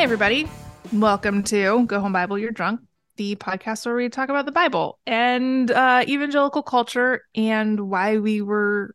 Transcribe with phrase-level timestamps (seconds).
[0.00, 0.48] Hey, everybody.
[0.94, 2.80] Welcome to Go Home Bible You're Drunk,
[3.16, 8.40] the podcast where we talk about the Bible and uh, evangelical culture and why we
[8.40, 8.94] were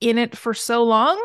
[0.00, 1.22] in it for so long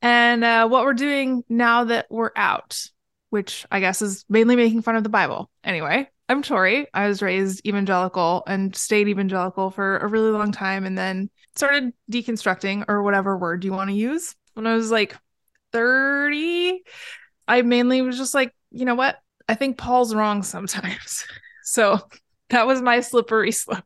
[0.00, 2.82] and uh, what we're doing now that we're out,
[3.28, 5.50] which I guess is mainly making fun of the Bible.
[5.62, 6.86] Anyway, I'm Tori.
[6.94, 11.92] I was raised evangelical and stayed evangelical for a really long time and then started
[12.10, 15.18] deconstructing or whatever word you want to use when I was like
[15.74, 16.82] 30
[17.52, 19.18] I mainly was just like, you know what?
[19.46, 21.26] I think Paul's wrong sometimes.
[21.62, 22.00] so
[22.48, 23.84] that was my slippery slope.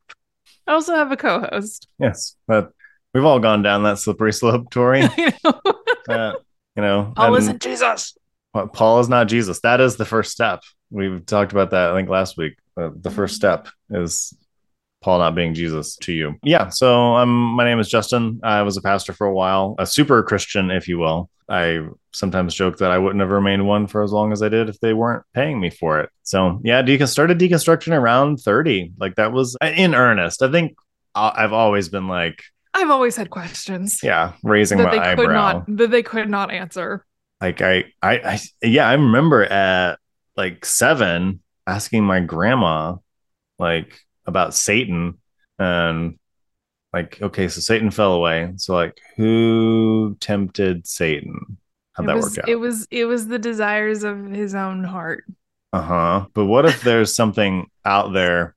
[0.69, 1.89] I also have a co-host.
[1.99, 2.71] Yes, but
[3.13, 5.03] we've all gone down that slippery slope, Tori.
[6.09, 6.15] Know.
[6.15, 6.35] Uh,
[6.77, 8.17] you know, Paul isn't Jesus.
[8.55, 9.59] Well, Paul is not Jesus.
[9.63, 10.63] That is the first step.
[10.91, 12.55] We've talked about that, I think, last week.
[12.77, 14.33] Uh, the first step is
[15.03, 16.37] Paul not being Jesus to you.
[16.45, 16.69] Yeah.
[16.69, 18.39] So um, my name is Justin.
[18.45, 21.29] I was a pastor for a while, a super Christian, if you will.
[21.49, 21.81] I
[22.17, 24.81] sometimes joke that I wouldn't have remained one for as long as I did if
[24.81, 26.11] they weren't paying me for it.
[26.23, 28.93] So yeah, decon- started deconstruction around 30.
[28.99, 30.43] Like that was uh, in earnest.
[30.43, 30.77] I think
[31.15, 32.43] I- I've always been like,
[32.75, 35.53] I've always had questions yeah, raising that my they could eyebrow.
[35.53, 37.07] not that they could not answer.
[37.41, 39.99] like I, I i yeah i remember at
[40.37, 42.97] like seven asking my grandma
[43.59, 45.19] like about satan
[45.59, 46.19] and
[46.93, 51.57] like okay so satan fell away so like who tempted satan
[51.97, 54.85] how'd it that was work out it was it was the desires of his own
[54.85, 55.25] heart.
[55.73, 58.55] uh-huh but what if there's something out there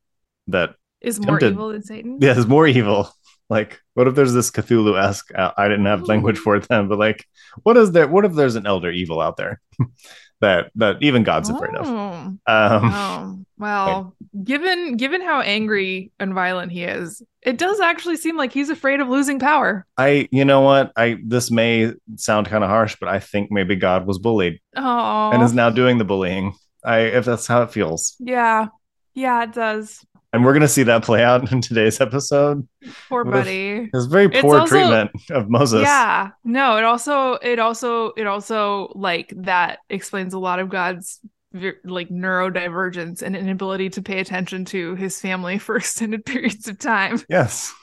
[0.47, 1.53] that Is more Tempted.
[1.53, 2.17] evil than Satan.
[2.21, 3.09] yeah is more evil
[3.49, 6.99] like what if there's this cthulhu-esque uh, i didn't have language for it then but
[6.99, 7.25] like
[7.63, 9.59] what is there what if there's an elder evil out there
[10.41, 11.93] that that even god's afraid of Oh.
[11.93, 18.37] um Oh, well, given given how angry and violent he is, it does actually seem
[18.37, 19.85] like he's afraid of losing power.
[19.97, 20.91] I, you know what?
[20.95, 25.31] I this may sound kind of harsh, but I think maybe God was bullied Oh,
[25.31, 26.53] and is now doing the bullying.
[26.83, 28.67] I, if that's how it feels, yeah,
[29.13, 29.99] yeah, it does.
[30.31, 32.65] and we're gonna see that play out in today's episode.
[33.09, 33.89] Poor buddy.
[33.91, 35.81] His very It's poor also- treatment of Moses.
[35.81, 41.19] Yeah, no, it also it also it also like that explains a lot of God's
[41.53, 47.21] like neurodivergence and inability to pay attention to his family for extended periods of time.
[47.29, 47.73] Yes,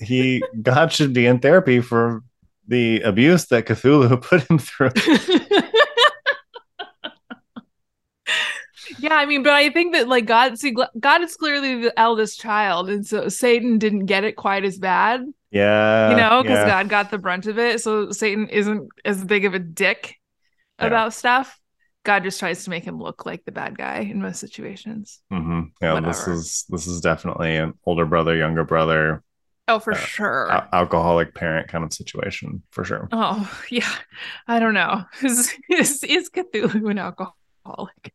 [0.00, 2.22] he God should be in therapy for
[2.68, 4.90] the abuse that Cthulhu put him through.
[8.98, 12.40] Yeah, I mean, but I think that like God, see, God is clearly the eldest
[12.40, 16.66] child, and so Satan didn't get it quite as bad, Yeah, you know, because yeah.
[16.68, 17.80] God got the brunt of it.
[17.80, 20.16] So Satan isn't as big of a dick
[20.78, 20.86] Yeah.
[20.86, 21.58] about stuff.
[22.04, 25.20] God just tries to make him look like the bad guy in most situations.
[25.32, 25.70] Mhm.
[25.80, 29.22] Yeah, this is this is definitely an older brother, younger brother,
[29.66, 30.50] Oh, for Uh, sure.
[30.52, 33.08] al- alcoholic parent kind of situation for sure.
[33.12, 33.88] oh, yeah.
[34.46, 35.04] I don't know.
[35.22, 38.12] Is is, is Cthulhu an alcoholic?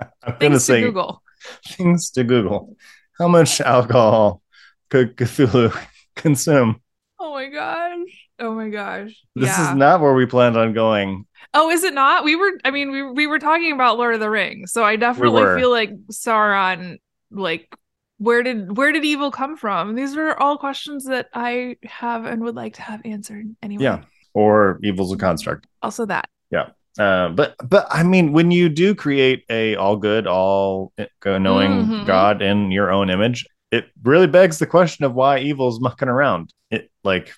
[0.00, 1.22] I'm gonna Thanks to say Google.
[1.66, 2.76] things to Google.
[3.18, 4.42] How much alcohol
[4.88, 5.70] could Cthulhu
[6.16, 6.80] consume?
[7.20, 8.28] Oh my gosh.
[8.40, 9.12] Oh my gosh.
[9.36, 9.70] This yeah.
[9.70, 11.26] is not where we planned on going.
[11.52, 12.24] Oh, is it not?
[12.24, 14.72] We were I mean, we we were talking about Lord of the Rings.
[14.72, 15.58] So I definitely were.
[15.58, 16.98] feel like Sauron
[17.30, 17.74] like
[18.18, 19.94] where did where did evil come from?
[19.94, 23.84] These are all questions that I have and would like to have answered anyway.
[23.84, 24.02] Yeah.
[24.34, 25.66] Or evil's a construct.
[25.82, 26.28] Also that.
[26.50, 26.68] Yeah.
[26.98, 30.92] Uh, but but I mean, when you do create a all good, all
[31.24, 32.06] knowing Mhm.
[32.06, 36.52] God in your own image, it really begs the question of why evil's mucking around.
[36.70, 37.32] It like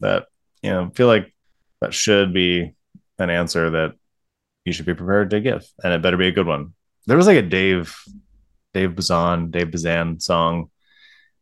[0.00, 0.26] that,
[0.62, 1.32] you know, feel like
[1.80, 2.74] that should be
[3.22, 3.94] an answer that
[4.64, 6.74] you should be prepared to give, and it better be a good one.
[7.06, 7.96] There was like a Dave
[8.74, 10.70] Dave Bazan, Dave Bazan song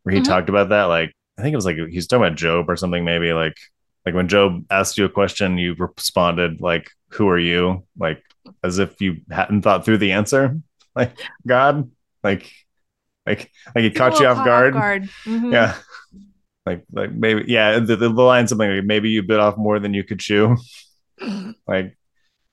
[0.03, 0.25] where he Mhm.
[0.25, 0.85] talked about that.
[0.85, 3.57] Like, I think it was like he's talking about Job or something, maybe like
[4.07, 8.23] like when Job asked you a question, you responded like, "Who are you?" Like
[8.65, 10.59] as if you hadn't thought through the answer.
[10.97, 11.17] Like
[11.47, 11.89] God,
[12.25, 12.51] like
[13.25, 14.75] like like he caught you off guard.
[15.25, 15.53] Mhm.
[15.53, 15.77] Yeah.
[16.67, 19.95] Like like maybe yeah, the, the line something like maybe you bit off more than
[19.95, 20.57] you could chew.
[21.67, 21.97] Like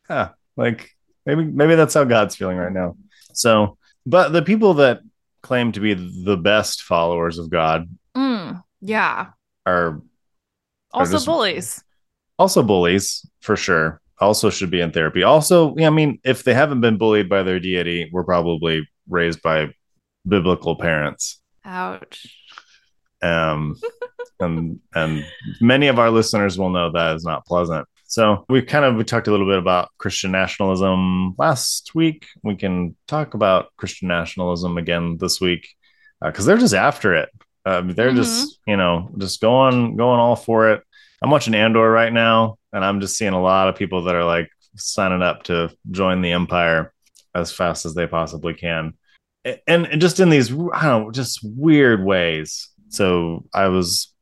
[0.10, 0.90] yeah, like
[1.26, 2.96] maybe maybe that's how God's feeling right now.
[3.34, 5.02] So, but the people that
[5.44, 9.28] claim to be the best followers of God Mm, yeah.
[9.66, 10.02] are
[10.92, 11.84] Also just- bullies.
[12.40, 14.02] also bullies for sure.
[14.20, 15.22] Also should be in therapy.
[15.22, 19.44] Also, yeah, I mean, if they haven't been bullied by their deity, we're probably raised
[19.44, 19.68] by
[20.28, 21.40] biblical parents.
[21.64, 22.26] Ouch.
[23.22, 23.76] Um,
[24.40, 25.24] and and
[25.62, 27.88] many of our listeners will know that is not pleasant.
[28.08, 32.26] So we kind of we talked a little bit about Christian nationalism last week.
[32.42, 35.68] We can talk about Christian nationalism again this week
[36.22, 37.30] because they're just after it.
[37.66, 40.84] Um, they're just you know just going going all for it.
[41.22, 44.24] I'm watching Andor right now, and I'm just seeing a lot of people that are
[44.24, 46.94] like signing up to join the Empire
[47.36, 48.94] as fast as they possibly can,
[49.44, 50.56] and, and just in these I
[50.86, 52.70] don't know just weird ways.
[52.88, 54.14] So I was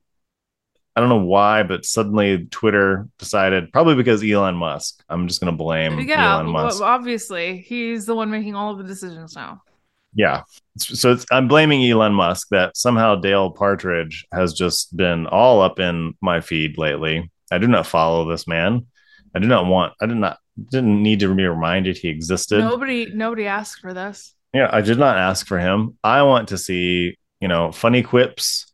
[0.96, 5.04] I don't know why, but suddenly Twitter decided, probably because Elon Musk.
[5.10, 6.80] I'm just going to blame yeah, Elon Musk.
[6.80, 7.58] well, obviously.
[7.58, 9.62] He's the one making all of the decisions now.
[10.14, 10.44] yeah.
[10.78, 15.80] So it's, I'm blaming Elon Musk that somehow Dale Partridge has just been all up
[15.80, 17.30] in my feed lately.
[17.52, 18.86] I do not follow this man.
[19.36, 20.38] I do not want, I did not,
[20.72, 22.60] didn't need to be reminded he existed.
[22.60, 24.34] Nobody nobody asked for this.
[24.54, 25.98] Yeah, I did not ask for him.
[26.02, 28.72] I want to see, you know, funny quips,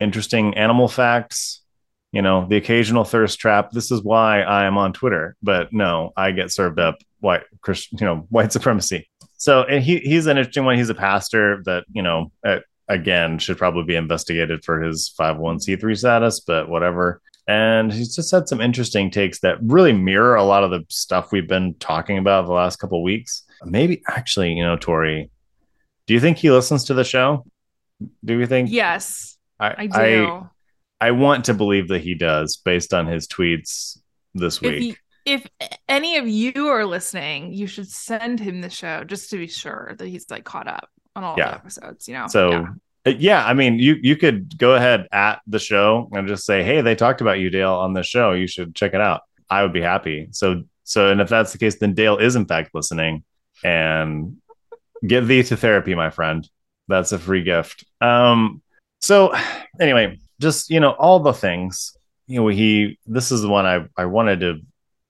[0.00, 1.62] interesting animal facts,
[2.12, 3.70] you know, the occasional thirst trap.
[3.70, 5.36] This is why I am on Twitter.
[5.42, 9.08] But no, I get served up white Christian, you know, white supremacy.
[9.36, 10.76] So and he he's an interesting one.
[10.76, 12.32] He's a pastor that, you know,
[12.88, 17.20] again should probably be investigated for his 501c3 status, but whatever.
[17.46, 21.32] And he's just had some interesting takes that really mirror a lot of the stuff
[21.32, 23.42] we've been talking about the last couple weeks.
[23.64, 25.30] Maybe actually, you know, Tori,
[26.06, 27.46] do you think he listens to the show?
[28.22, 28.70] Do you think?
[28.70, 30.26] Yes, I, I do.
[31.00, 33.98] I, I want to believe that he does based on his tweets
[34.34, 34.98] this if week.
[35.24, 35.46] he, if
[35.88, 39.94] any of you are listening, you should send him the show just to be sure
[39.98, 41.50] that he's like caught up on all Yeah.
[41.50, 42.26] the episodes, you know.
[42.28, 42.66] so Yeah.
[43.06, 46.62] uh, yeah, I mean, you you could go ahead at the show and just say,
[46.64, 48.32] "Hey, they talked about you, Dale, on the show.
[48.32, 50.28] You should check it out." I would be happy.
[50.32, 53.22] So so, and if that's the case, then Dale is in fact listening,
[53.62, 54.36] and
[55.06, 56.48] get thee to therapy, my friend.
[56.88, 57.84] That's a free gift.
[58.00, 58.62] Um.
[59.00, 59.34] So
[59.80, 61.96] anyway, just you know, all the things.
[62.26, 62.98] You know, he.
[63.06, 64.60] This is the one I I wanted to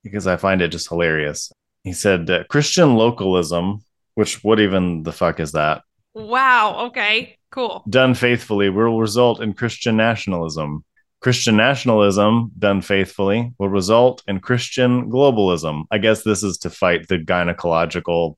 [0.03, 1.53] because I find it just hilarious.
[1.85, 3.83] He said uh, Christian localism,
[4.15, 5.83] which what even the fuck is that?
[6.15, 6.87] Wow.
[6.87, 7.37] Okay.
[7.51, 7.83] Cool.
[7.89, 10.85] done faithfully will result in Christian nationalism.
[11.21, 15.85] Christian nationalism, done faithfully, will result in Christian globalism.
[15.91, 18.37] I guess this is to fight the gynecological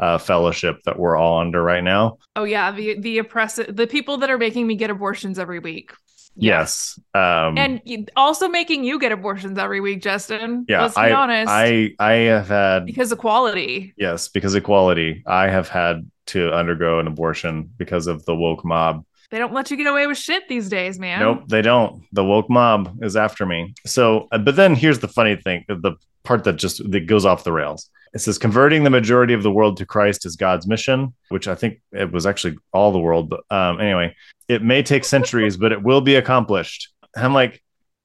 [0.00, 2.18] uh, fellowship that we're all under right now.
[2.36, 5.92] Oh yeah, the the oppressive the people that are making me get abortions every week.
[6.36, 6.98] Yes.
[7.12, 10.64] Um, And also making you get abortions every week, Justin.
[10.68, 11.50] yeah, Let's be I, honest.
[11.50, 13.92] I, I have had, because equality.
[13.96, 19.04] yes, because equality, I have had to undergo an abortion because of the woke mob.
[19.32, 21.20] They don't let you get away with shit these days, man.
[21.20, 22.04] Nope, they don't.
[22.12, 23.74] The woke mob is after me.
[23.86, 27.44] So, uh, but then here's the funny thing: the part that just that goes off
[27.44, 27.90] the rails.
[28.12, 31.54] It says converting the majority of the world to Christ is God's mission, which I
[31.54, 33.30] think it was actually all the world.
[33.30, 34.16] But um, anyway,
[34.48, 36.92] it may take centuries, but it will be accomplished.
[37.14, 37.62] And I'm like,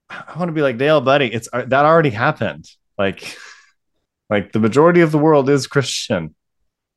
[0.09, 1.33] I want to be like Dale, buddy.
[1.33, 2.69] It's uh, that already happened.
[2.97, 3.35] Like,
[4.29, 6.35] like the majority of the world is Christian.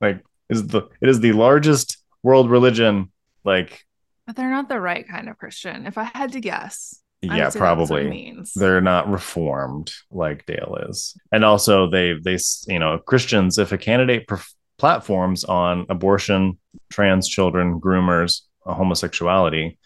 [0.01, 3.11] Like, is the it is the largest world religion.
[3.45, 3.87] Like,
[4.27, 5.87] But they're not the right kind of Christian.
[5.87, 7.01] If I had to guess.
[7.23, 8.53] Yeah, say that's what it probably means.
[8.55, 13.79] they're not reformed like Dale is, and also they they you know Christians if a
[13.79, 16.59] candidate perf- platforms on abortion,
[16.91, 19.79] trans children, groomers, uh, homosexuality,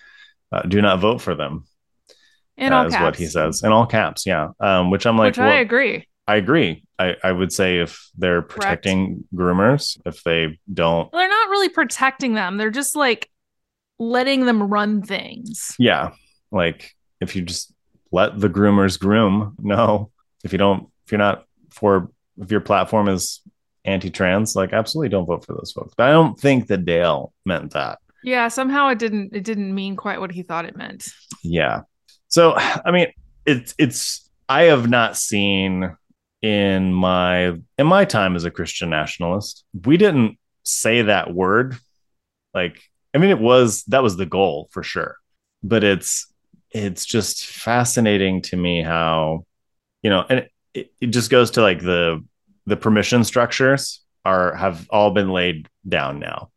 [0.52, 1.64] uh, do not vote for them.
[2.58, 3.02] In all is caps.
[3.02, 4.26] what he says in all caps.
[4.26, 6.06] Yeah, um, which I'm like, Which I agree.
[6.28, 6.84] I agree.
[6.98, 11.70] I, I would say if they're protecting groomers, if they don't, Well, they're not really
[11.70, 12.58] protecting them.
[12.58, 13.28] They're just like
[13.98, 15.74] letting them run things.
[15.78, 16.10] yeah,
[16.52, 17.72] like if you just
[18.10, 20.10] let the groomers groom, no.
[20.44, 23.40] If you don't, if you're not for, if your platform is
[23.84, 25.94] anti-trans, like absolutely don't vote for those folks.
[25.96, 27.98] But I don't think that Dale meant that.
[28.24, 31.08] Yeah, somehow it didn't it didn't mean quite what he thought it meant.
[31.42, 31.82] Yeah.
[32.28, 33.08] So I mean,
[33.46, 35.96] it's it's I have not seen
[36.40, 41.76] in my in my time as a Christian nationalist, we didn't say that word
[42.54, 42.80] Like,
[43.14, 45.16] I mean, it was that was the goal for sure,
[45.62, 46.31] but it's
[46.72, 49.44] it's just fascinating to me how,
[50.02, 52.24] you know, and it, it just goes to like the
[52.66, 56.50] the permission structures are have all been laid down now,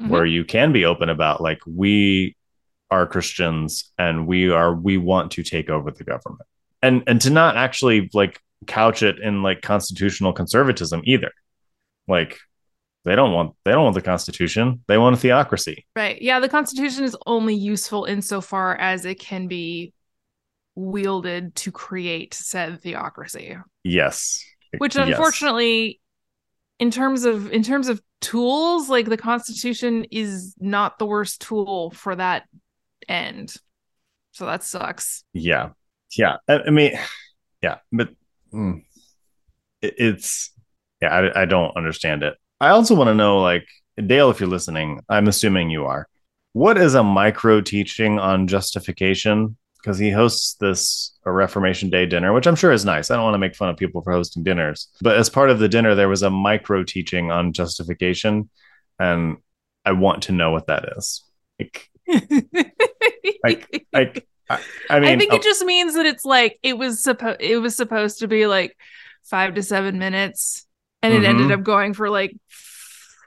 [0.00, 0.08] Mhm.
[0.08, 2.36] where you can be open about like we
[2.90, 6.48] are Christians and we are we want to take over the government,
[6.82, 11.30] and and to not actually like couch it in like constitutional conservatism either,
[12.08, 12.38] like
[13.04, 16.20] they don't want they don't want the constitution they want a theocracy Right.
[16.22, 19.92] Yeah, the Constitution is only useful insofar as it can be
[20.74, 23.56] wielded to create said theocracy.
[23.84, 24.44] yes
[24.78, 25.08] Which Yes.
[25.08, 26.00] unfortunately
[26.78, 31.90] in terms of in terms of tools, like the Constitution is not the worst tool
[31.90, 32.44] for that
[33.08, 33.54] end.
[34.32, 35.24] So that sucks.
[35.34, 35.70] yeah
[36.16, 36.92] yeah i, I mean
[37.62, 38.08] yeah but
[38.52, 38.82] mm,
[39.82, 40.52] it, it's
[41.00, 43.66] yeah I, I don't understand it i also want to know like
[44.06, 46.08] dale if you're listening i'm assuming you are.
[46.54, 49.56] What is a micro teaching on justification?
[49.78, 53.10] Because he hosts this a reformation day dinner which i'm sure is nice.
[53.10, 54.88] I don't want to make fun of people for hosting dinners.
[55.00, 58.48] But as part of the dinner there was a micro teaching on justification
[58.98, 59.36] and
[59.84, 61.24] i want to know what that is.
[61.58, 61.90] Like
[63.44, 66.76] Like, like I, I mean I think uh, it just means that it's like it
[66.78, 68.76] was supposed it was supposed to be like
[69.24, 70.66] five to seven minutes,
[71.02, 71.52] and it ended Mhm.
[71.54, 72.36] up going for like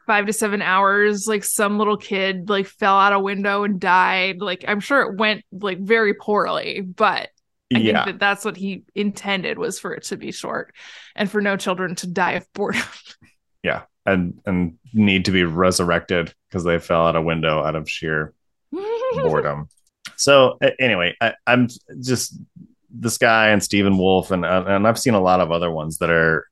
[0.08, 1.28] five to seven hours.
[1.28, 4.42] Like some little kid like fell out a window and died.
[4.42, 7.30] Like I'm sure it went like very poorly, but
[7.74, 10.74] I yeah think that that's what he intended was for it to be short,
[11.16, 12.84] and for no children to die of boredom.
[13.64, 17.90] Yeah and and need to be resurrected because they fell out a window out of
[17.90, 18.34] sheer
[18.72, 19.68] boredom.
[20.18, 21.68] So anyway, I, I'm
[22.00, 22.40] just
[22.92, 26.10] this guy and Stephen Wolfe, and and I've seen a lot of other ones that
[26.12, 26.48] are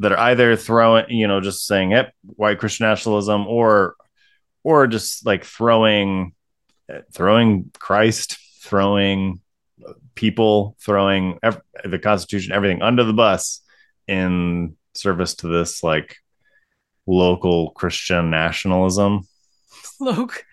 [0.00, 3.96] that are either throwing, you know, just saying, "Yep, white Christian nationalism," or
[4.62, 6.32] or just like throwing
[7.12, 9.40] throwing Christ, throwing
[10.14, 13.60] people, throwing ev- the Constitution, everything under the bus
[14.06, 16.16] in service to this like
[17.06, 19.22] local Christian nationalism.
[20.00, 20.44] Look.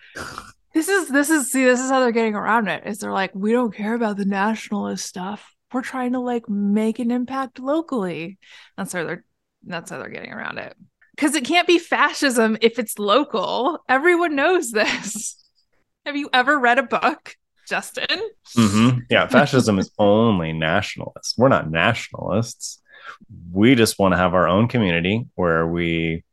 [0.74, 2.86] This is this is see this is how they're getting around it.
[2.86, 5.54] Is they're like we don't care about the nationalist stuff.
[5.72, 8.38] We're trying to like make an impact locally.
[8.76, 9.24] That's how they're
[9.64, 10.76] that's how they're getting around it.
[11.14, 13.78] Because it can't be fascism if it's local.
[13.88, 15.36] Everyone knows this.
[16.06, 17.36] Have you ever read a book,
[17.68, 18.18] Justin?
[18.56, 21.34] hmm Yeah, fascism is only nationalist.
[21.38, 22.80] We're not nationalists.
[23.52, 26.24] We just want to have our own community where we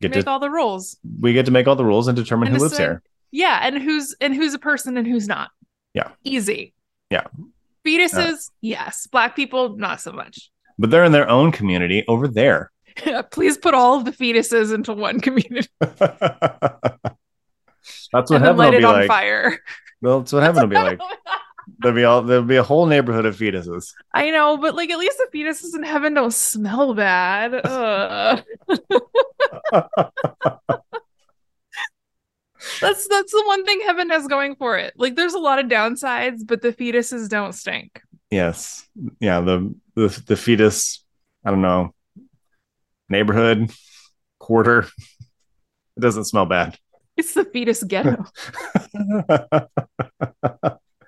[0.00, 0.96] get Make to make all the rules.
[1.20, 3.02] we get to make all the rules and determine And who lives here.
[3.30, 5.50] Yeah, and who's and who's a person and who's not.
[5.92, 6.10] Yeah.
[6.24, 6.72] Easy.
[7.10, 7.26] Yeah.
[7.86, 9.06] Fetuses, yes.
[9.06, 10.50] Black people, not so much.
[10.78, 12.70] But they're in their own community over there.
[13.30, 16.00] Please put all of the fetuses into one community That's
[18.30, 19.08] what and then heaven will light it be on like.
[19.08, 19.58] fire.
[20.00, 21.00] Well, that's what heaven will be like.
[21.78, 23.94] There'll be all there'll be a whole neighborhood of fetuses.
[24.12, 27.54] I know, but like at least the fetuses in heaven don't smell bad.
[27.64, 28.44] Ugh.
[32.80, 34.92] that's that's the one thing heaven has going for it.
[34.96, 38.02] Like there's a lot of downsides, but the fetuses don't stink.
[38.34, 38.84] Yes.
[39.20, 41.04] Yeah, the the the fetus,
[41.44, 41.94] I don't know,
[43.08, 43.70] neighborhood,
[44.40, 44.88] quarter.
[45.96, 46.76] It doesn't smell bad.
[47.16, 48.24] It's the fetus ghetto.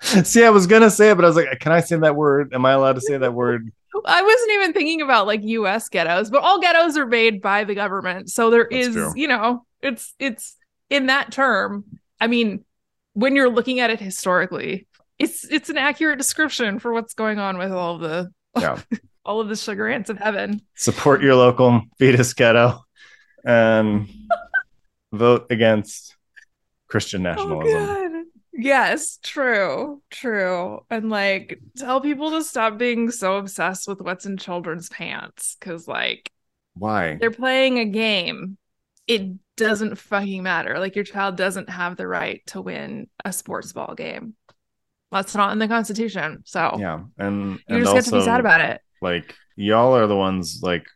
[0.22, 2.54] See, I was gonna say it, but I was like, can I say that word?
[2.54, 3.72] Am I allowed to say that word?
[4.04, 7.74] I wasn't even thinking about like US ghettos, but all ghettos are made by the
[7.74, 8.30] government.
[8.30, 9.12] So there That's is, true.
[9.16, 10.54] you know, it's it's
[10.90, 11.86] in that term.
[12.20, 12.64] I mean,
[13.14, 14.86] when you're looking at it historically,
[15.18, 18.80] it's it's an accurate description for what's going on with all of the Yeah.
[19.24, 20.60] all of the sugar ants of heaven.
[20.76, 22.84] Support your local fetus ghetto
[23.44, 24.08] and
[25.12, 26.16] vote against
[26.88, 27.82] Christian oh, nationalism.
[27.82, 28.06] Oh.
[28.58, 30.80] Yes, true, true.
[30.88, 35.86] And like tell people to stop being so obsessed with what's in children's pants because
[35.86, 36.30] like
[36.74, 37.18] Why?
[37.20, 38.56] they're playing a game.
[39.06, 40.78] It doesn't fucking matter.
[40.78, 44.34] Like your child doesn't have the right to win a sports ball game.
[45.16, 46.42] That's not in the Constitution.
[46.44, 48.80] So Yeah, and you and just also get to be sad about it.
[49.02, 50.86] like y'all are the ones like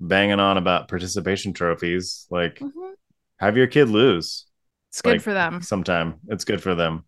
[0.00, 2.26] banging on about participation trophies.
[2.30, 2.92] Like, mm-hmm.
[3.38, 4.46] have your kid lose
[4.90, 5.62] It's good Like, for them.
[5.62, 6.16] sometime.
[6.28, 7.04] It's good for them.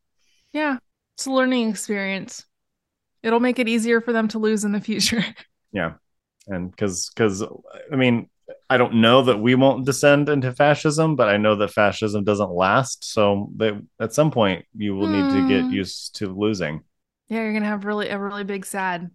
[0.52, 0.78] Yeah.
[1.14, 2.44] It's a learning experience.
[3.22, 5.24] It'll make it easier for them to lose in the future.
[5.70, 5.94] Yeah,
[6.46, 7.42] and because because
[7.92, 8.30] I mean
[8.70, 12.50] I don't know that we won't descend into fascism, but I know that fascism doesn't
[12.50, 13.04] last.
[13.04, 15.74] So that at some point you will need to get Hmm.
[15.74, 16.82] used to losing.
[17.28, 19.10] yeah, you're gonna have really a really big sad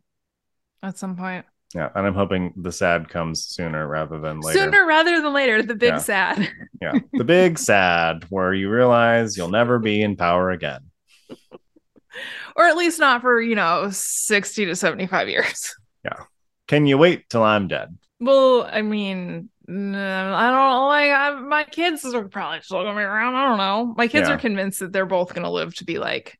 [0.83, 1.45] at some point.
[1.73, 4.59] Yeah, and I'm hoping the sad comes sooner rather than later.
[4.59, 5.97] Sooner rather than later, the big Yeah.
[5.97, 6.49] sad.
[6.81, 10.91] Yeah, the big sad where you realize you'll never be in power again.
[12.55, 15.73] or at least not for, you know, 60 to 75 years.
[16.03, 16.25] Yeah,
[16.67, 17.97] can you wait till I'm dead?
[18.23, 20.87] Well, I mean, no, I don't.
[20.87, 23.35] Like, I, my kids are probably still gonna be around.
[23.35, 23.93] I don't know.
[23.97, 24.35] My kids Yeah.
[24.35, 26.37] are convinced that they're both gonna live to be like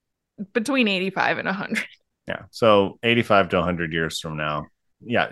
[0.53, 1.85] between 85 and 100.
[2.25, 4.67] Yeah, so 85 to 100 years from now.
[5.01, 5.29] Yeah,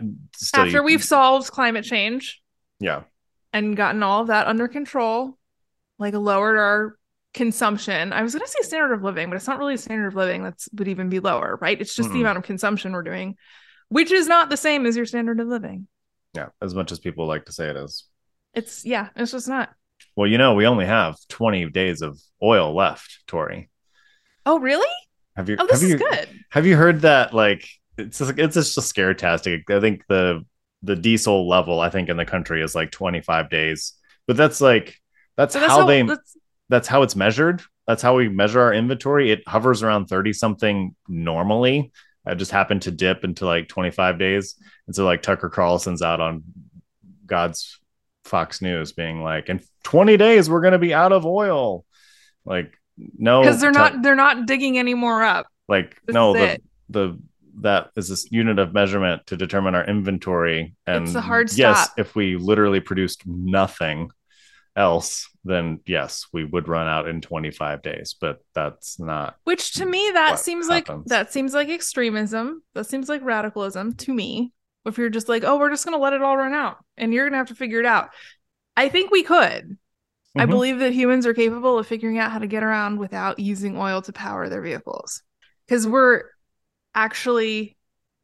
[0.53, 2.41] After you- we've solved climate change
[2.81, 3.03] yeah,
[3.53, 5.37] and gotten all of that under control,
[5.99, 6.95] like lowered our
[7.33, 8.11] consumption.
[8.11, 10.43] I was gonna say standard of living, but it's not really a standard of living
[10.43, 11.79] that's would even be lower, right?
[11.79, 12.21] It's just the Mm-mm.
[12.23, 13.37] amount of consumption we're doing,
[13.87, 15.87] which is not the same as your standard of living.
[16.33, 18.05] Yeah, as much as people like to say it is.
[18.53, 19.69] It's yeah, it's just not.
[20.15, 23.69] Well, you know, we only have 20 days of oil left, Tori.
[24.45, 24.87] Oh, really?
[25.35, 26.29] Have you Oh, this have is you good.
[26.49, 29.69] have you heard that like it's just, it's just a scare tastic.
[29.69, 30.45] I think the
[30.83, 33.93] the diesel level I think in the country is like 25 days.
[34.27, 34.95] But that's like
[35.37, 36.37] that's, So that's how, how they that's
[36.69, 37.61] that's how it's measured.
[37.87, 39.31] That's how we measure our inventory.
[39.31, 41.91] It hovers around 30 something normally.
[42.25, 44.55] I just happened to dip into like 25 days.
[44.87, 46.43] And so like Tucker Carlson's out on
[47.25, 47.79] God's
[48.25, 51.85] Fox News being like, in 20 days, we're going to be out of oil.
[52.45, 52.77] Like,
[53.17, 55.47] no, because they're not they're not digging any more up.
[55.67, 56.63] like, This no, the, it.
[56.89, 57.19] the,
[57.61, 60.75] that is this unit of measurement to determine our inventory.
[60.85, 61.57] And It's a hard stop.
[61.57, 64.11] yes, if we literally produced nothing
[64.75, 69.85] else, then yes, we would run out in 25 days, but that's not Which to
[69.85, 72.63] me that seems like that seems like extremism.
[72.73, 74.53] That seems like radicalism to me.
[74.85, 77.25] If you're just like, oh, we're just gonna let it all run out and you're
[77.25, 78.09] gonna have to figure it out.
[78.77, 79.77] I think we could.
[80.37, 80.49] I Mhm.
[80.49, 84.01] believe that humans are capable of figuring out how to get around without using oil
[84.03, 85.21] to power their vehicles.
[85.67, 86.23] Because we're
[86.95, 87.77] actually,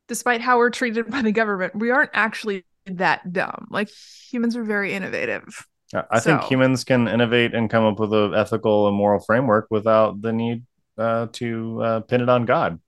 [0.08, 3.68] despite how we're treated by the government, we aren't actually that dumb.
[3.70, 3.90] Like
[4.32, 5.68] humans are very innovative.
[5.94, 9.68] I think So- humans can innovate and come up with an ethical and moral framework
[9.70, 10.64] without the need
[10.98, 12.80] uh, to uh, pin it on God.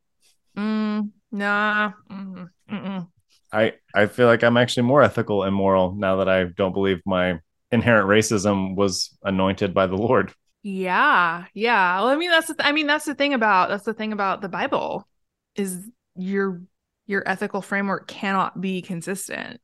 [0.58, 1.94] Mm, nah.
[2.12, 3.08] mm, mm-mm.
[3.54, 7.02] I, I feel like I'm actually more ethical and moral now that I don't believe
[7.06, 7.40] my
[7.72, 10.34] inherent racism was anointed by the Lord.
[10.62, 12.00] Yeah, yeah.
[12.00, 14.12] Well, I mean, that's the th- I mean, that's the thing about that's the thing
[14.12, 15.08] about the Bible
[15.56, 16.62] is your
[17.08, 19.62] your ethical framework cannot be consistent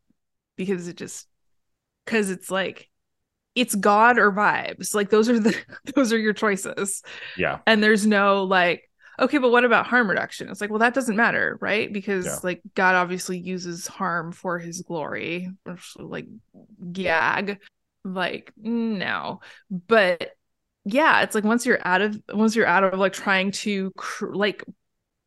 [0.56, 1.28] because it just
[2.06, 2.90] because it's like
[3.56, 4.94] it's God or vibes.
[4.94, 5.56] Like those are the
[5.96, 7.02] those are your choices,
[7.38, 7.60] Yeah.
[7.66, 10.50] and there's no like okay, but what about harm reduction?
[10.50, 11.92] It's like well, that doesn't matter, right?
[11.92, 12.38] Because Yeah.
[12.44, 15.50] like God obviously uses harm for His glory,
[15.98, 16.28] like
[16.92, 17.60] gag,
[18.04, 19.40] like no,
[19.70, 20.32] but
[20.88, 24.36] yeah it's like once you're out of once you're out of like trying to cr-
[24.36, 24.64] like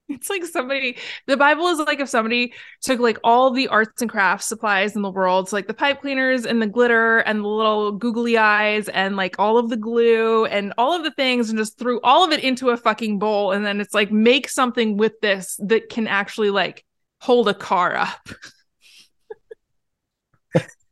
[0.15, 4.11] it's like somebody the bible is like if somebody took like all the arts and
[4.11, 7.49] crafts supplies in the world so like the pipe cleaners and the glitter and the
[7.49, 11.59] little googly eyes and like all of the glue and all of the things and
[11.59, 14.97] just threw all of it into a fucking bowl and then it's like make something
[14.97, 16.85] with this that can actually like
[17.21, 18.29] hold a car up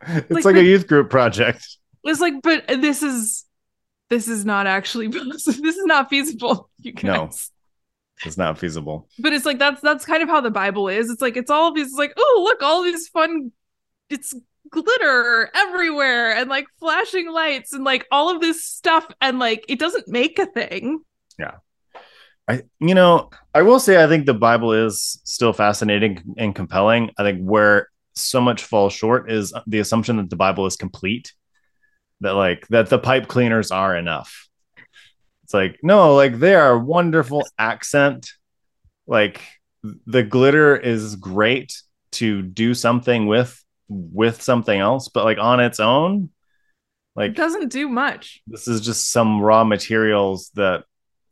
[0.09, 1.67] It's Like, like, but- a youth group project.
[2.05, 3.45] it's like but this is
[4.11, 7.31] this is not actually this is not feasible you guys No.
[8.25, 9.09] It's not feasible.
[9.19, 11.73] but it's like that's that's kind of how the bible is it's like it's all
[11.73, 13.53] these like oh look all these fun
[14.09, 14.35] it's
[14.71, 19.79] glitter everywhere and like flashing lights and like all of this stuff and like it
[19.79, 21.01] doesn't make a thing
[21.39, 21.57] Yeah.
[22.49, 27.11] I, you know, I will say I think the Bible is still fascinating and compelling.
[27.19, 31.33] I think where so much falls short is the assumption that the Bible is complete,
[32.21, 34.46] that like that the pipe cleaners are enough.
[35.47, 38.33] It's like no, like they are wonderful accent.
[39.07, 39.41] Like
[40.05, 41.73] the glitter is great
[42.13, 47.69] to do something with with something else, but like on its own, it like doesn't
[47.69, 48.43] do much.
[48.49, 50.83] this is just some raw materials that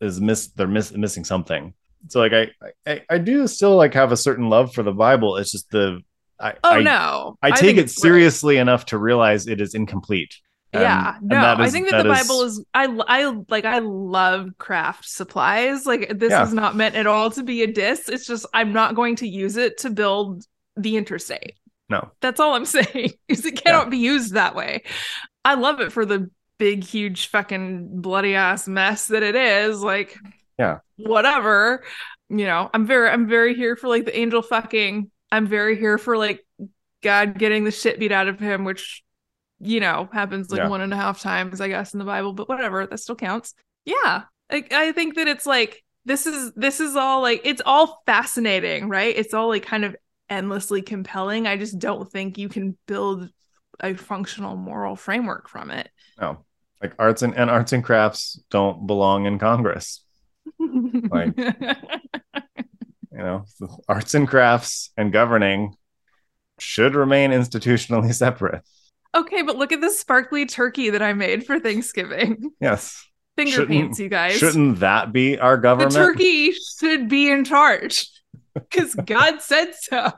[0.00, 1.74] is miss they're miss, missing something.
[2.06, 2.50] So like I,
[2.86, 5.38] I i do still like have a certain love for the bible.
[5.38, 6.02] It's just the
[6.38, 7.36] i oh I, no.
[7.42, 8.10] I think take it it's great.
[8.10, 10.36] seriously enough to realize it is incomplete
[10.74, 13.78] And- yeah no that i think that, the is- bible is i i like i
[13.78, 16.42] love craft supplies like this Yeah.
[16.44, 19.28] is not meant at all to be a diss it's just i'm not going to
[19.28, 20.44] use it to build
[20.76, 21.54] the interstate
[21.90, 23.12] no That's all I'm saying.
[23.28, 24.84] Is it cannot be used that way.
[25.44, 29.82] I love it for the big, huge, fucking bloody ass mess that it is.
[29.82, 30.16] Like,
[30.58, 30.78] Yeah.
[30.96, 31.84] whatever.
[32.30, 35.10] You know, I'm very, I'm very here for like the angel fucking.
[35.30, 36.40] I'm very here for like
[37.02, 39.03] God getting the shit beat out of him, which
[39.64, 40.68] you know happens like Yeah.
[40.68, 42.32] one and a half times, I guess, in the Bible.
[42.32, 43.54] But whatever, that still counts.
[43.84, 48.02] Yeah, I, I think that it's like this is this is all like it's all
[48.06, 49.16] fascinating, right?
[49.16, 49.96] It's all like kind of
[50.30, 51.46] endlessly compelling.
[51.46, 53.28] I just don't think you can build
[53.80, 55.90] a functional moral framework from it.
[56.20, 56.44] No,
[56.82, 60.04] like arts and, and arts and crafts don't belong in Congress.
[60.58, 61.34] Like-
[63.12, 63.44] You know,
[63.88, 65.76] arts and crafts and governing
[66.58, 68.62] should remain institutionally separate.
[69.14, 72.52] Okay, but look at this sparkly turkey that I made for Thanksgiving.
[72.60, 73.06] Yes.
[73.36, 74.38] Finger Shouldn't- paints, you guys.
[74.38, 75.92] Shouldn't that be our government?
[75.92, 78.08] the turkey should be in charge
[78.54, 80.10] because God said so.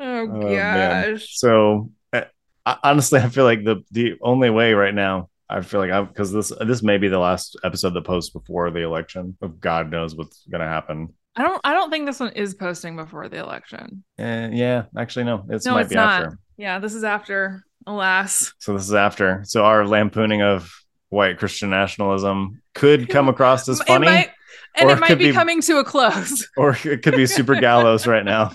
[0.00, 1.12] oh, man.
[1.14, 1.38] gosh.
[1.38, 2.22] So uh,
[2.66, 6.02] I- honestly, I feel like the the only way right now, I feel like I
[6.02, 9.36] because this this may be the last episode that posts before the election.
[9.40, 11.14] Of God knows what's gonna happen.
[11.36, 11.60] I don't.
[11.64, 14.04] I don't think this one is posting before the election.
[14.18, 16.24] Eh, yeah, actually, no, it's no, might it's be not.
[16.24, 16.38] after.
[16.56, 17.64] Yeah, this is after.
[17.84, 19.42] Alas, So this is after.
[19.44, 20.72] So our lampooning of
[21.08, 24.30] white Christian nationalism could come across as funny, It might,
[24.76, 26.48] and it might be, be- coming to a close.
[26.56, 28.52] or it could be super gallows right now.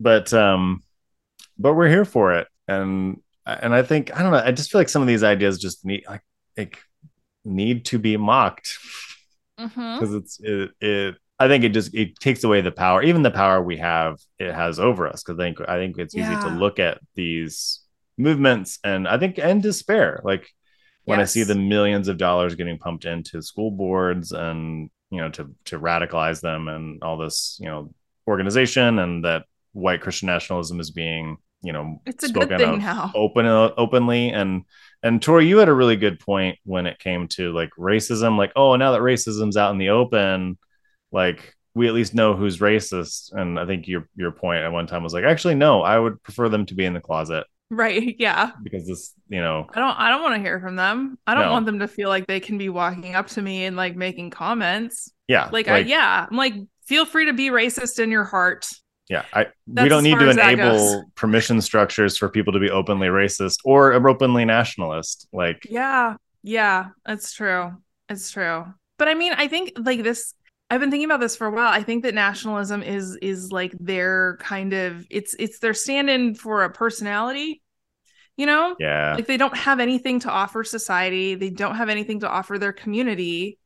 [0.00, 0.82] But um,
[1.58, 4.38] but we're here for it, and and I think I don't know.
[4.38, 6.22] I just feel like some of these ideas just need like
[6.56, 6.78] like
[7.44, 8.78] need to be mocked
[9.58, 13.30] because it's it, it I think it just it takes away the power, even the
[13.30, 15.22] power we have it has over us.
[15.22, 17.80] Because I think I think it's easy to look at these
[18.16, 20.20] movements and I think and despair.
[20.24, 20.48] Like
[21.04, 25.30] when I see the millions of dollars getting pumped into school boards and you know
[25.30, 27.92] to to radicalize them and all this you know
[28.28, 33.10] organization and that white Christian nationalism is being you know It's a good thing now.
[33.14, 34.64] open uh, openly and
[35.02, 38.38] and Tori, you had a really good point when it came to like racism.
[38.38, 40.58] Like, oh, now that racism's out in the open,
[41.12, 43.32] like we at least know who's racist.
[43.32, 46.22] And I think your your point at one time was like, actually, no, I would
[46.22, 48.14] prefer them to be in the closet Right?
[48.18, 48.50] Yeah.
[48.62, 49.98] because this, you know, I don't.
[49.98, 51.18] I don't want to hear from them.
[51.26, 51.52] I don't No.
[51.52, 54.30] want them to feel like they can be walking up to me and like making
[54.30, 55.10] comments.
[55.28, 56.54] yeah, Like, I, yeah, I'm like,
[56.86, 58.66] feel free to be racist in your heart.
[59.08, 59.24] yeah.
[59.32, 63.94] I we don't need to enable permission structures for people to be openly racist or
[63.94, 65.28] openly nationalist.
[65.32, 67.72] Like, Yeah, yeah, that's true.
[68.10, 68.66] It's true.
[68.98, 70.34] But I mean, I think like this
[70.72, 71.70] I've been thinking about this for a while.
[71.70, 76.64] I think that nationalism is is like their kind of it's it's their stand-in for
[76.64, 77.60] a personality.
[78.38, 78.76] You know?
[78.78, 81.34] yeah, Like they don't have anything to offer society.
[81.34, 83.58] They don't have anything to offer their community.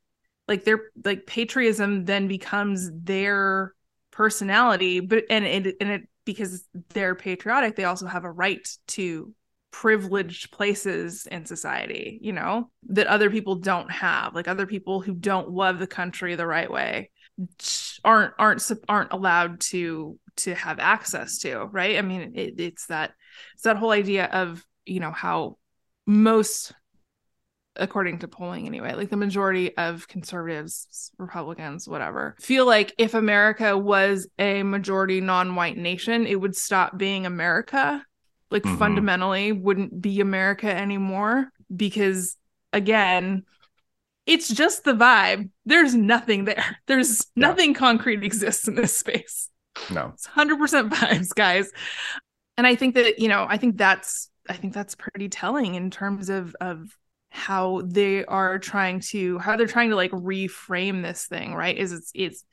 [0.49, 3.73] Like their like patriotism then becomes their
[4.11, 9.33] personality, but and it and it because they're patriotic, they also have a right to
[9.81, 14.35] privileged places in society, you know, that other people don't have.
[14.35, 17.11] Like other people who don't love the country the right way
[18.03, 21.99] aren't aren't aren't allowed to to have access to, right?
[21.99, 23.13] I mean, it, it's that
[23.53, 25.59] it's that whole idea of, you know, how
[26.07, 26.73] most
[27.79, 33.77] according to polling anyway, like the majority of conservatives, Republicans, whatever, feel like if America
[33.77, 38.03] was a majority non-white nation, it would stop being America.
[38.51, 38.79] Like Mhm.
[38.79, 42.37] fundamentally wouldn't be America anymore because
[42.73, 43.45] again,
[44.27, 45.51] it's just the vibe.
[45.65, 46.79] There's nothing there.
[46.87, 47.49] There's Yeah.
[47.49, 49.51] nothing concrete exists in this space.
[49.91, 51.71] no, It's 100% vibes, guys.
[52.57, 55.91] And I think that, you know, I think that's I think that's pretty telling in
[55.91, 56.97] terms of of
[57.31, 61.77] how they are trying to how they're trying to like reframe this thing, right?
[61.77, 62.45] Is it's it's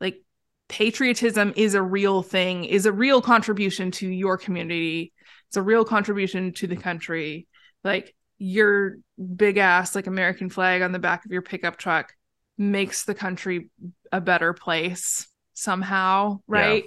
[0.00, 0.22] like
[0.68, 5.12] patriotism is a real thing, is a real contribution to your community.
[5.52, 7.46] It's a real contribution to the country.
[7.84, 8.96] Like your
[9.36, 12.14] big ass like American flag on the back of your pickup truck
[12.56, 13.68] makes the country
[14.10, 16.84] a better place somehow, right?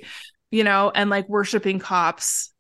[0.50, 2.52] You know, and like worshiping cops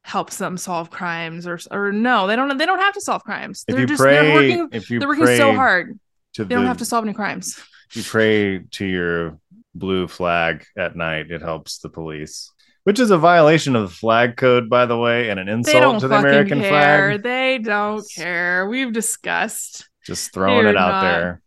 [0.00, 3.66] helps them solve crimes or or no, they don't they don't have to solve crimes.
[3.68, 6.00] if They're you just pray, they're working if you they're working so hard.
[6.36, 7.62] to They don't have to solve any crimes.
[7.90, 9.38] if you pray to your
[9.74, 12.50] blue flag at night, it helps the police.
[12.84, 16.08] Which is a violation of the flag code, by the way, and an insult to
[16.08, 17.10] the American care.
[17.12, 17.22] flag.
[17.22, 18.68] They don't care.
[18.68, 19.88] We've discussed.
[20.04, 21.40] Just throwing They're it out not- there.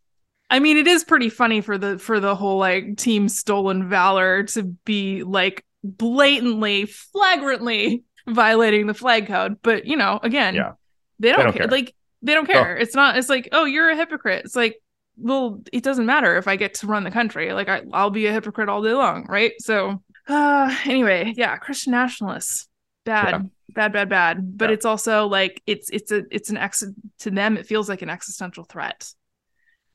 [0.50, 4.44] I mean, it is pretty funny for the for the whole like team stolen valor
[4.44, 9.58] to be like blatantly, flagrantly violating the flag code.
[9.62, 10.72] But you know, again, Yeah.
[11.20, 11.68] they don't, don't care.
[11.68, 11.72] care.
[11.72, 12.78] Like they don't care.
[12.78, 12.82] Oh.
[12.82, 13.18] It's not.
[13.18, 14.46] It's like, oh, you're a hypocrite.
[14.46, 14.82] It's like,
[15.18, 17.52] well, it doesn't matter if I get to run the country.
[17.54, 19.52] Like I, I'll be a hypocrite all day long, right?
[19.60, 22.68] So, uh, anyway, yeah, Christian nationalists,
[23.06, 23.30] bad.
[23.30, 23.42] Yeah.
[23.70, 24.58] Bad, bad, bad.
[24.58, 24.76] But Yeah.
[24.76, 26.84] it's also like it's it's a it's an ex
[27.20, 27.58] to them.
[27.58, 29.08] It feels like an existential threat,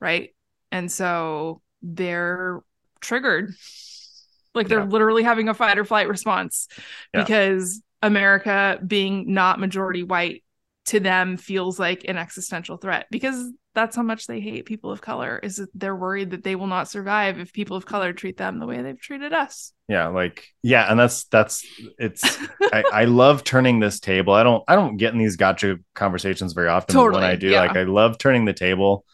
[0.00, 0.34] right?
[0.70, 2.60] And so they're
[3.00, 3.54] triggered.
[4.54, 4.84] Like they're Yeah.
[4.86, 6.68] literally having a fight or flight response
[7.12, 10.44] because America being not majority white
[10.86, 15.00] to them feels like an existential threat because that's how much they hate people of
[15.00, 18.36] color is that they're worried that they will not survive if people of color treat
[18.36, 19.72] them the way they've treated us.
[19.88, 21.66] Yeah, like yeah, and that's that's
[21.98, 22.38] it's
[22.72, 24.34] I, I love turning this table.
[24.34, 26.94] I don't I don't get in these gotcha conversations very often.
[26.94, 27.60] but when I do, yeah.
[27.60, 29.04] like I love turning the table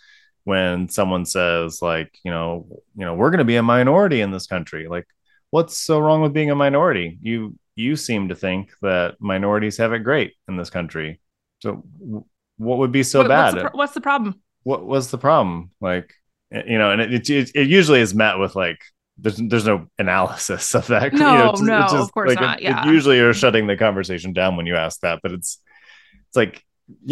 [0.44, 2.66] when someone says like, you know,
[2.96, 4.88] you know, we're gonna be a minority in this country.
[4.88, 5.06] Like,
[5.50, 7.18] what's so wrong with being a minority?
[7.22, 11.20] You you seem to think that minorities have it great in this country.
[11.60, 11.84] So
[12.56, 13.54] what would be so What- bad?
[13.54, 14.40] What's the, what's the problem?
[14.68, 16.08] What was the problem like
[16.52, 18.78] eh, you know and it, it, it usually is met with like
[19.22, 22.40] there's there's no analysis of that you No, know, it's- no, it's of course like,
[22.40, 22.86] not, it- yeah.
[22.88, 25.52] it usually you're shutting the conversation down when you ask that but it's
[26.28, 26.54] it's like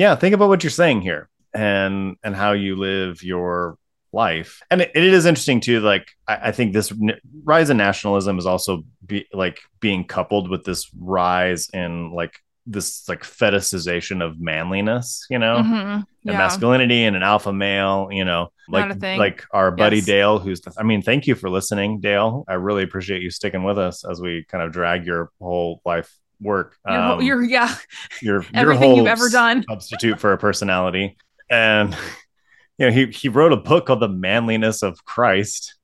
[0.02, 3.78] yeah think about what you're saying here and and how you live your
[4.12, 7.76] life and it, it is interesting too like I, I think this n- rise in
[7.76, 12.34] nationalism is also be like being coupled with this rise in like
[12.66, 16.04] this like fetishization of manliness you know Mhm.
[16.24, 20.06] and masculinity and an alpha male, you know, like like our buddy Yes.
[20.06, 22.44] Dale, who's I mean, thank you for listening, Dale.
[22.48, 26.12] I really appreciate you sticking with us as we kind of drag your whole life
[26.40, 26.76] work.
[26.84, 27.76] Your, Um, your yeah,
[28.20, 29.64] your your everything whole you've ever done.
[29.70, 31.16] substitute for a personality,
[31.48, 31.94] and
[32.78, 35.76] you know he he wrote a book called The Manliness of Christ,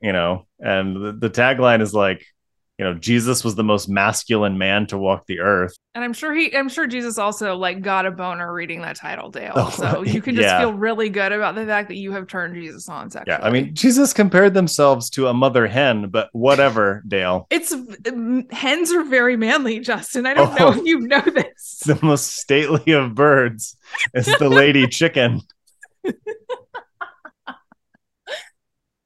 [0.00, 2.24] you know, and the, the tagline is like.
[2.78, 5.76] You know, Jesus was the most masculine man to walk the earth.
[5.94, 9.30] And I'm sure he, I'm sure Jesus also like got a boner reading that title,
[9.30, 9.52] Dale.
[9.56, 10.58] Oh, so you can just yeah.
[10.58, 13.38] feel really good about the fact that you have turned Jesus on sexually.
[13.40, 17.46] Yeah, I mean, Jesus compared themselves to a mother hen, but whatever, Dale.
[17.48, 20.26] it's um, hens are very manly, Justin.
[20.26, 20.70] I don't Oh.
[20.72, 21.82] know if you know this.
[21.86, 23.76] The most stately of birds
[24.14, 25.42] is the lady chicken.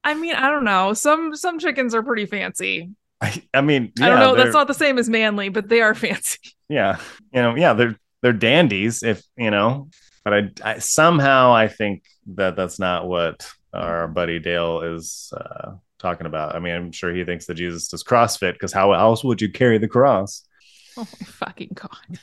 [0.03, 0.93] I mean, I don't know.
[0.93, 2.89] Some some chickens are pretty fancy.
[3.21, 4.35] I, I mean, I don't know.
[4.35, 6.39] That's not the same as manly, but they are fancy.
[6.69, 6.99] yeah,
[7.33, 9.89] you know, yeah, they're they're dandies, if you know.
[10.23, 12.03] But I, I somehow I think
[12.35, 16.55] that that's not what our buddy Dale is uh, talking about.
[16.55, 19.49] I mean, I'm sure he thinks that Jesus does CrossFit because how else would you
[19.49, 20.43] carry the cross?
[20.97, 22.19] Oh my fucking god!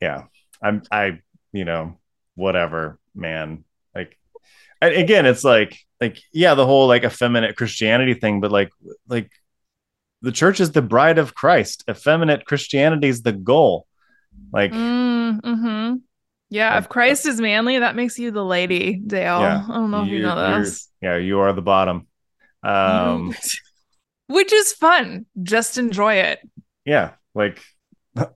[0.00, 0.24] yeah
[0.62, 1.18] i'm i
[1.52, 1.98] you know
[2.34, 4.16] whatever man like
[4.80, 8.70] again it's like like yeah the whole like effeminate christianity thing but like
[9.08, 9.30] like
[10.26, 13.86] the church is the bride of christ effeminate christianity is the goal
[14.52, 15.94] like Mm, hmm
[16.50, 18.84] Yeah, Like- if Christ is manly, that makes you the lady,
[19.14, 19.40] Dale.
[19.46, 19.64] Yeah.
[19.68, 20.88] I don't know if you know this.
[21.02, 22.06] yeah you are the bottom
[22.62, 23.34] um
[24.28, 25.26] Which is fun.
[25.42, 26.38] Just enjoy it.
[26.84, 27.58] yeah like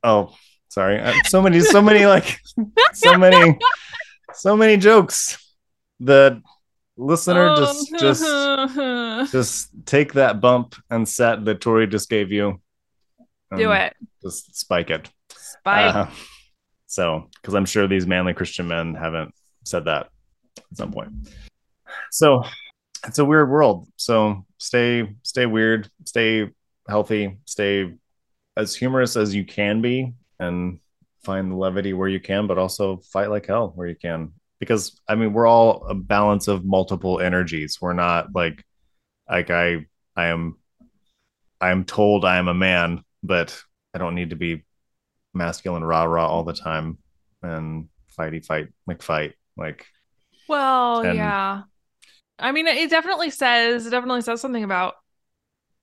[0.02, 0.34] oh
[0.68, 2.28] sorry Uh, so many so many like
[2.94, 3.58] so many
[4.44, 5.38] so many jokes
[6.00, 6.32] that
[7.00, 9.26] listener just just Oh.
[9.32, 12.60] just take that bump and set that Tori just gave you.
[13.56, 13.94] do it.
[14.22, 15.08] Just spike it.
[15.30, 15.94] Spike.
[15.94, 16.06] Uh,
[16.86, 19.34] so, because I'm sure these manly Christian men haven't
[19.64, 20.08] said that
[20.56, 21.10] at some point.
[22.10, 22.44] So,
[23.06, 23.88] it's a weird world.
[23.96, 26.50] So, stay, stay weird, stay
[26.88, 27.94] healthy, stay
[28.56, 30.80] as humorous as you can be, and
[31.24, 34.32] find the levity where you can, but also fight like hell where you can.
[34.60, 37.78] Because I mean, we're all a balance of multiple energies.
[37.80, 38.64] We're not like,
[39.28, 40.58] like I, I am,
[41.60, 43.60] I am told I am a man, but
[43.94, 44.64] I don't need to be
[45.34, 46.98] masculine rah rah all the time
[47.42, 49.32] and fighty fight McFight.
[49.56, 49.86] Like,
[50.48, 51.62] Well, And- yeah.
[52.38, 54.94] I mean, it definitely says it definitely says something about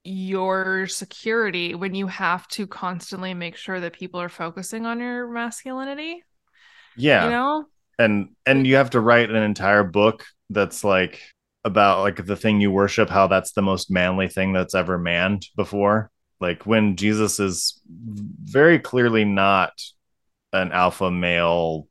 [0.03, 5.27] your security when you have to constantly make sure that people are focusing on your
[5.29, 6.23] masculinity.
[6.95, 7.65] yeah, You know?
[7.99, 11.21] And and you have to write an entire book that's like
[11.63, 15.45] about like the thing you worship, how that's the most manly thing that's ever manned
[15.55, 16.11] before.
[16.39, 19.73] Like when Jesus is very clearly not
[20.53, 21.87] an alpha male,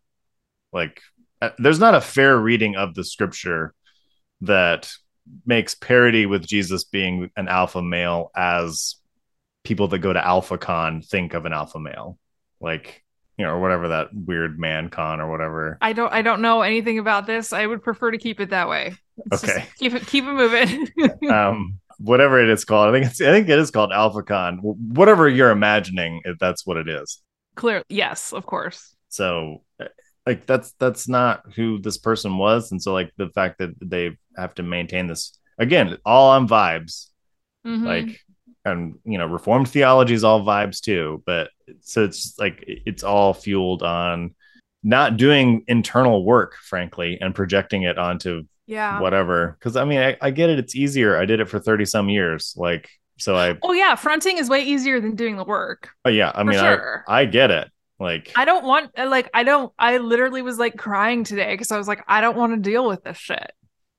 [0.73, 1.01] like
[1.43, 3.75] uh, there's not a fair reading of the scripture
[4.43, 4.91] that
[5.45, 8.97] makes parody with Jesus being an alpha male as
[9.65, 12.19] people that go to AlphaCon think of an alpha male,
[12.61, 13.03] like
[13.39, 15.79] you know, or whatever that weird man con or whatever.
[15.81, 17.53] I don't I don't know anything about this.
[17.53, 18.95] I would prefer to keep it that way.
[19.33, 19.67] It's Okay.
[19.79, 20.89] keep it keep it moving.
[21.31, 22.89] um, whatever it is called.
[22.89, 24.59] I think it's I think it is called AlphaCon.
[24.61, 27.23] Wh- Whatever you're imagining, if that's what it is.
[27.57, 27.83] Clear.
[27.89, 28.95] Yes, of course.
[29.09, 29.87] So uh,
[30.27, 34.17] like that's that's not who this person was, and so like the fact that they
[34.37, 37.09] have to maintain this again, all on vibes,
[37.67, 37.85] Mhm.
[37.85, 38.21] like
[38.67, 41.51] and you know, reformed theology is all vibes too, but
[41.81, 44.35] so it's like it's all fueled on
[44.83, 49.01] not doing internal work, frankly, and projecting it onto yeah.
[49.01, 49.57] whatever.
[49.59, 51.17] Because I mean, I, I get it; it's easier.
[51.17, 53.37] I did it for thirty some years, like so.
[53.37, 55.91] I Oh yeah, fronting is way easier than doing the work.
[56.05, 57.05] oh yeah, I mean, sure.
[57.09, 57.71] I I get it.
[57.99, 61.71] Like I don't want uh, like I don't I literally was like crying today because
[61.71, 63.53] I was like I don't want to deal with this shit.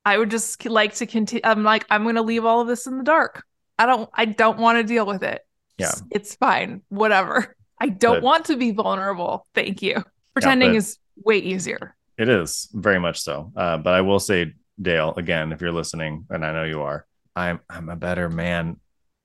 [0.06, 1.41] I would just like to continue.
[1.43, 3.43] I'm like I'm gonna leave all of this in the dark.
[3.79, 5.41] I don't I don't want to deal with it.
[5.77, 5.91] Yeah.
[6.09, 6.81] It's, fine.
[6.89, 7.55] Whatever.
[7.79, 9.45] I don't But- want to be vulnerable.
[9.53, 10.03] Thank you.
[10.33, 11.95] Pretending but- is way easier.
[12.17, 13.51] It is very much so.
[13.55, 17.05] Uh, but I will say, Dale, again, if you're listening, and I know you are,
[17.35, 18.77] I'm I'm a better man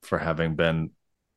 [0.02, 0.90] for having been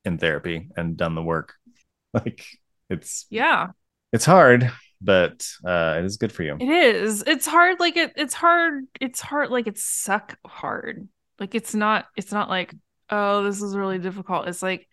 [0.03, 1.53] in therapy and done the work.
[2.13, 2.45] Like
[2.89, 3.67] it's Yeah.
[4.13, 6.55] it's hard, but uh, it is good for you.
[6.59, 7.23] It is.
[7.27, 7.79] It's hard.
[7.79, 8.13] Like it.
[8.15, 8.85] It's hard.
[9.01, 9.49] It's hard.
[9.49, 11.07] Like it's suck hard.
[11.39, 12.05] Like it's not.
[12.15, 12.73] It's not like
[13.09, 14.47] oh, this is really difficult.
[14.47, 14.87] It's like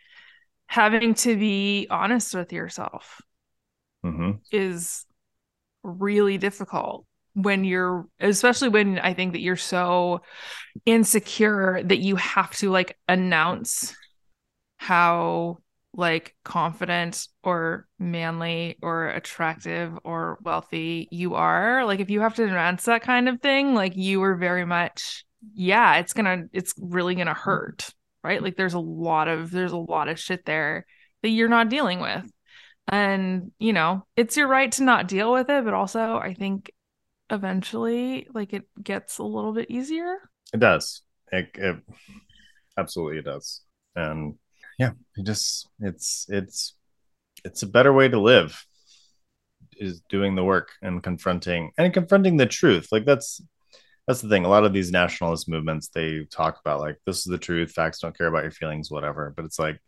[0.67, 3.21] having to be honest with yourself
[4.03, 5.05] hmm is
[5.83, 10.23] really difficult when you're, especially when I think that you're so
[10.87, 13.95] insecure that you have to like announce
[14.79, 15.59] how
[15.95, 21.85] like confident or manly or attractive or wealthy you are.
[21.87, 25.25] Like if you have to announce that kind of thing like you are very much
[25.55, 27.91] yeah it's gonna it's really gonna hurt
[28.23, 30.87] right like there's a lot of there's a lot of shit there
[31.23, 32.31] that you're not dealing with
[32.89, 36.71] and you know it's your right to not deal with it but also i think
[37.31, 40.19] eventually like it gets a little bit easier
[40.53, 41.03] It does.
[41.33, 41.77] It, it
[42.77, 43.63] absolutely it does.
[43.97, 44.35] And
[44.79, 46.75] yeah, it just it's it's
[47.45, 48.65] it's a better way to live
[49.79, 52.89] is doing the work and confronting and confronting the truth.
[52.93, 53.41] Like that's
[54.07, 54.45] that's the thing.
[54.45, 58.01] A lot of these nationalist movements they talk about like this is the truth, facts
[58.01, 59.33] don't care about your feelings, whatever.
[59.37, 59.81] But it's like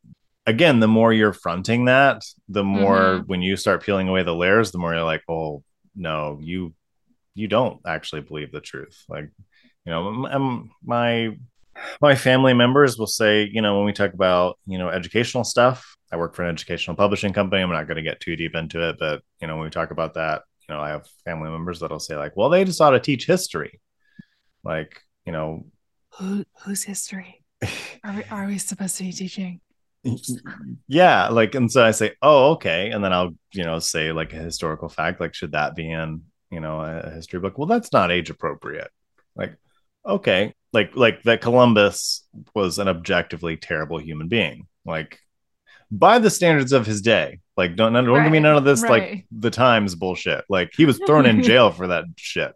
[0.47, 3.27] again, the more you're fronting that, the more mm-hmm.
[3.27, 5.63] when you start peeling away the layers, the more you're like, oh
[5.97, 6.75] no, you
[7.35, 9.05] you don't actually believe the truth.
[9.09, 9.31] Like
[9.85, 11.37] you know m- m- my
[12.01, 15.97] my family members will say you know when we talk about you know educational stuff
[16.13, 18.89] i work for an educational publishing company i'm not going to get too deep into
[18.89, 21.81] it but you know when we talk about that you know i have family members
[21.81, 23.81] that'll say like well they just ought to teach history
[24.65, 25.67] like you know
[26.19, 27.43] Who whose history?
[28.03, 29.61] Are we are we supposed to be teaching?
[30.87, 32.91] yeah like and so i say oh okay.
[32.91, 36.23] And then i'll you know say like a historical fact like should that be in
[36.51, 37.59] you know a history book?
[37.59, 38.91] Well that's not age appropriate.
[39.35, 39.57] Like
[40.05, 40.55] okay.
[40.73, 44.67] Like like that columbus was an objectively terrible human being.
[44.85, 45.19] Like
[45.91, 49.27] by the standards of his day like don't don't give me none of this like
[49.31, 50.45] the times bullshit.
[50.49, 52.53] Like he was thrown in jail for that shit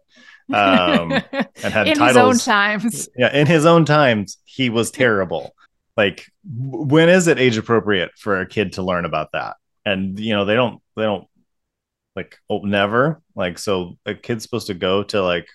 [0.53, 3.09] um and had in titles his own times.
[3.17, 5.53] yeah in his own times he was terrible
[5.97, 10.33] like when is it age appropriate for a kid to learn about that and you
[10.33, 11.27] know they don't they don't
[12.15, 15.47] like oh never like so a kid's supposed to go to like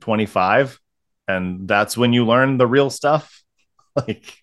[0.00, 0.78] 25
[1.26, 3.42] and that's when you learn the real stuff
[3.96, 4.42] like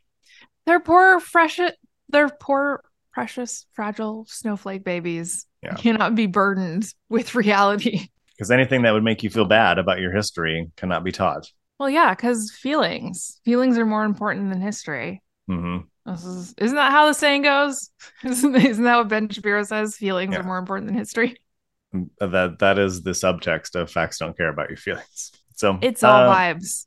[0.65, 1.59] They're poor, fresh.
[2.09, 5.45] They're poor, precious, fragile snowflake babies.
[5.63, 5.75] Yeah.
[5.75, 8.07] Cannot be burdened with reality.
[8.41, 11.91] Because anything that would make you feel bad about your history cannot be taught Well,
[11.91, 15.21] yeah, because feelings, feelings are more important than history.
[15.47, 15.77] hmm
[16.07, 17.91] This is, isn't that how the saying goes?
[18.23, 19.95] Isn't, isn't that what Ben Shapiro says?
[19.95, 20.39] Feelings Yeah.
[20.39, 21.37] are more important than history.
[22.19, 26.21] that that is the subtext of facts don't care about your feelings so It's all
[26.21, 26.85] uh, vibes.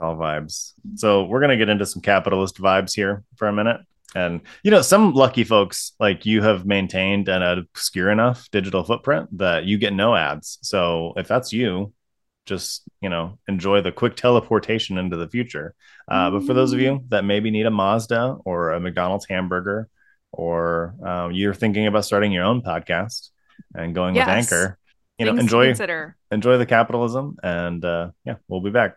[0.00, 0.72] all vibes.
[0.94, 3.82] So we're gonna get into some capitalist vibes here for a minute.
[4.14, 9.36] And you know, some lucky folks like you have maintained an obscure enough digital footprint
[9.38, 10.58] that you get no ads.
[10.62, 11.92] So if that's you,
[12.46, 15.74] just you know, enjoy the quick teleportation into the future.
[16.08, 19.88] Uh, but for those of you that maybe need a Mazda or a McDonald's hamburger,
[20.32, 23.30] or um, you're thinking about starting your own podcast
[23.74, 24.26] and going Yes.
[24.26, 24.78] with Anchor,
[25.18, 26.16] you know, Things to enjoy consider.
[26.30, 28.96] enjoy the capitalism, and uh, yeah, we'll be back.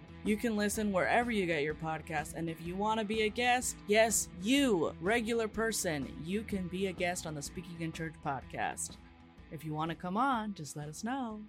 [0.23, 3.29] You can listen wherever you get your podcast, and if you want to be a
[3.29, 8.13] guest, yes, you, regular person, you can be a guest on the Speaking in Church
[8.23, 8.97] podcast.
[9.51, 11.41] If you want to come on, just let us know.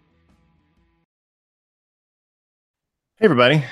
[3.18, 3.62] Hey, everybody.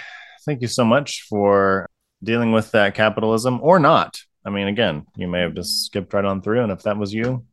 [0.44, 1.86] Thank you so much for
[2.22, 4.20] dealing with that capitalism or not.
[4.44, 6.62] I mean, again, you may have just skipped right on through.
[6.62, 7.46] And if that was you,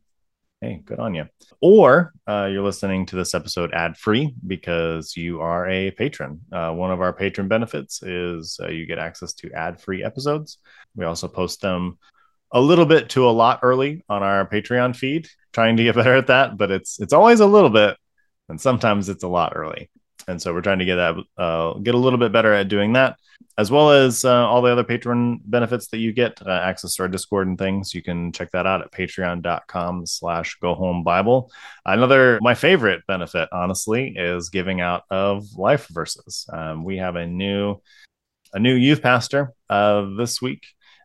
[0.60, 1.26] hey, good on you.
[1.60, 6.40] Or uh, you're listening to this episode ad free because you are a patron.
[6.50, 10.58] Uh, one of our patron benefits is uh, you get access to ad free episodes.
[10.96, 11.98] We also post them
[12.50, 16.16] a little bit to a lot early on our Patreon feed, trying to get better
[16.16, 17.96] at that, but it's it's always a little bit
[18.48, 19.90] and sometimes it's a lot early.
[20.28, 22.92] And so we're trying to get that uh, get a little bit better at doing
[22.92, 23.16] that
[23.56, 27.02] as well as uh, all the other patron benefits that you get uh, access to
[27.02, 31.50] our discord and things you can check that out at patreon.com slash go home bible
[31.86, 37.26] another my favorite benefit honestly is giving out of life verses um, we have a
[37.26, 37.80] new
[38.52, 40.64] a new youth pastor uh, this week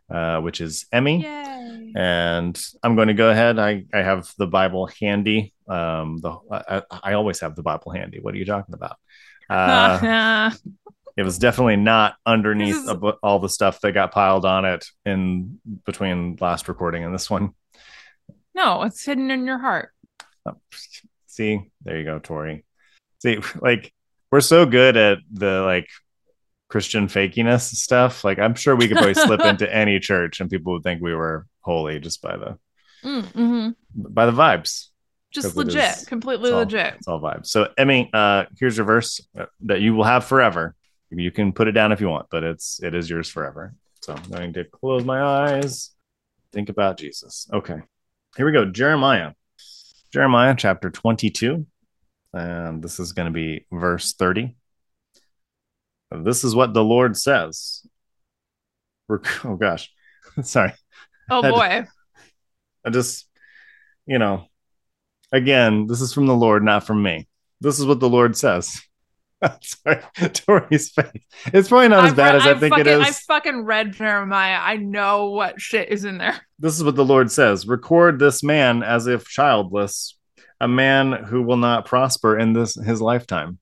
[0.10, 1.94] uh, which is emmy Yay.
[1.96, 3.58] and I'm going to go ahead.
[3.58, 5.53] I, I have the Bible handy.
[5.68, 8.20] Um, the I, I always have the Bible handy.
[8.20, 8.98] What are you talking about?
[9.50, 10.50] Uh,
[11.18, 12.90] it was definitely not underneath is-
[13.22, 17.52] all the stuff that got piled on it in between last recording and this one.
[18.56, 19.90] no, it's hidden in your heart.
[21.28, 22.66] See, there you go, Tori.
[23.22, 23.94] See, like
[24.32, 25.90] we're so good at the like
[26.70, 28.24] Christian fakiness stuff.
[28.24, 31.14] Like I'm sure we could probably slip into any church and people would think we
[31.14, 32.58] were holy just by the
[33.04, 33.72] Mm-hmm.
[33.94, 34.88] by the vibes.
[35.34, 36.94] Just legit, is- completely it's all- legit.
[36.96, 37.48] It's all vibes.
[37.48, 40.76] So, Emmy, uh, here's your verse uh, that you will have forever.
[41.10, 43.74] You can put it down if you want, but it's it is yours forever.
[44.02, 45.92] So I'm going to close my eyes,
[46.52, 47.48] think about Jesus.
[47.54, 47.78] Okay,
[48.36, 48.66] here we go.
[48.66, 49.34] Jeremiah,
[50.12, 51.66] Jeremiah chapter 22,
[52.34, 54.56] and this is going to be verse 30.
[56.12, 57.86] This is what the Lord says.
[59.08, 59.92] Rec- Oh gosh,
[60.42, 60.74] sorry.
[61.30, 61.86] Oh boy.
[62.86, 63.28] I just,
[64.06, 64.48] you know,
[65.34, 67.28] again, this is from the Lord, not from me.
[67.60, 68.82] This is what the Lord says.
[69.62, 70.00] Sorry,
[70.34, 71.26] Tori's face.
[71.48, 73.20] It's probably not as I've bad re- as I I've think fucking, it I is.
[73.22, 74.60] fucking read Jeremiah.
[74.62, 76.40] I know what shit is in there.
[76.60, 80.18] This is what the Lord says Record this man as if childless,
[80.62, 83.60] a man who will not prosper in this his lifetime.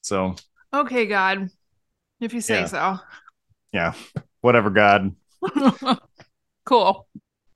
[0.00, 0.34] So,
[0.72, 1.48] Okay, God,
[2.20, 2.98] if you say so.
[3.72, 3.92] Yeah.
[4.40, 5.14] whatever, God,
[6.64, 7.06] cool.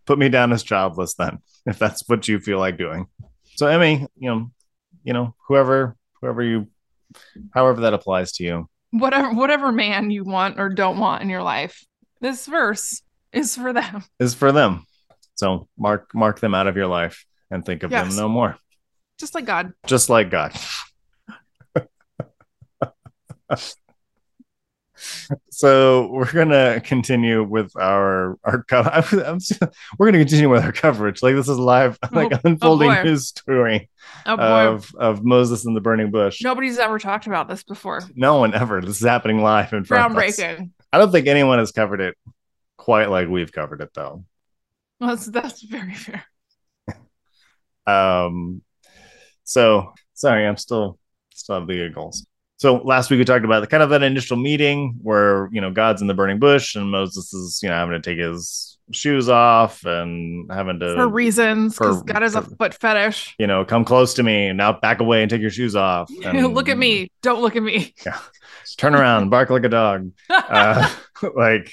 [0.07, 3.09] put me down as childless then, if that's what you feel like doing.
[3.59, 4.50] So, Emmy, you know,
[5.02, 6.68] you know, whoever, whoever you,
[7.52, 8.68] however that applies to you.
[8.92, 11.84] Whatever, whatever man you want or don't want in your life,
[12.20, 13.02] this verse
[13.32, 14.04] is for them.
[14.20, 14.86] is for them.
[15.34, 18.06] So mark mark them out of your life and think of Yes.
[18.06, 18.56] them no more.
[19.18, 19.72] Just like God.
[19.88, 20.52] Just like God.
[25.51, 29.38] so we're gonna continue with our our co- I'm, I'm,
[29.99, 31.22] we're gonna continue with our coverage.
[31.22, 33.03] Like this is live, like Oh, unfolding boy.
[33.03, 33.90] news story
[34.26, 36.42] Oh of of Moses and the burning bush.
[36.42, 38.03] Nobody's ever talked about this before.
[38.14, 38.80] No one ever.
[38.80, 40.38] This is happening live in front of us.
[40.38, 40.70] Groundbreaking.
[40.92, 42.16] I don't think anyone has covered it
[42.76, 44.24] quite like we've covered it though.
[45.01, 46.24] That's that's very fair.
[47.86, 48.61] Um,
[49.44, 50.99] so sorry, I'm still
[51.32, 52.26] still have the giggles.
[52.59, 55.70] So last week we talked about the kind of that initial meeting where you know
[55.70, 59.28] God's in the burning bush and Moses is you know having to take his shoes
[59.28, 63.36] off and having to For reasons, because God has a foot fetish.
[63.38, 66.11] you know come close to me now back away and take your shoes off.
[66.24, 67.11] And look at me.
[67.22, 67.94] Don't look at me.
[68.04, 68.18] Yeah,
[68.76, 70.11] Turn around, bark like a dog.
[70.28, 70.90] Uh,
[71.36, 71.72] like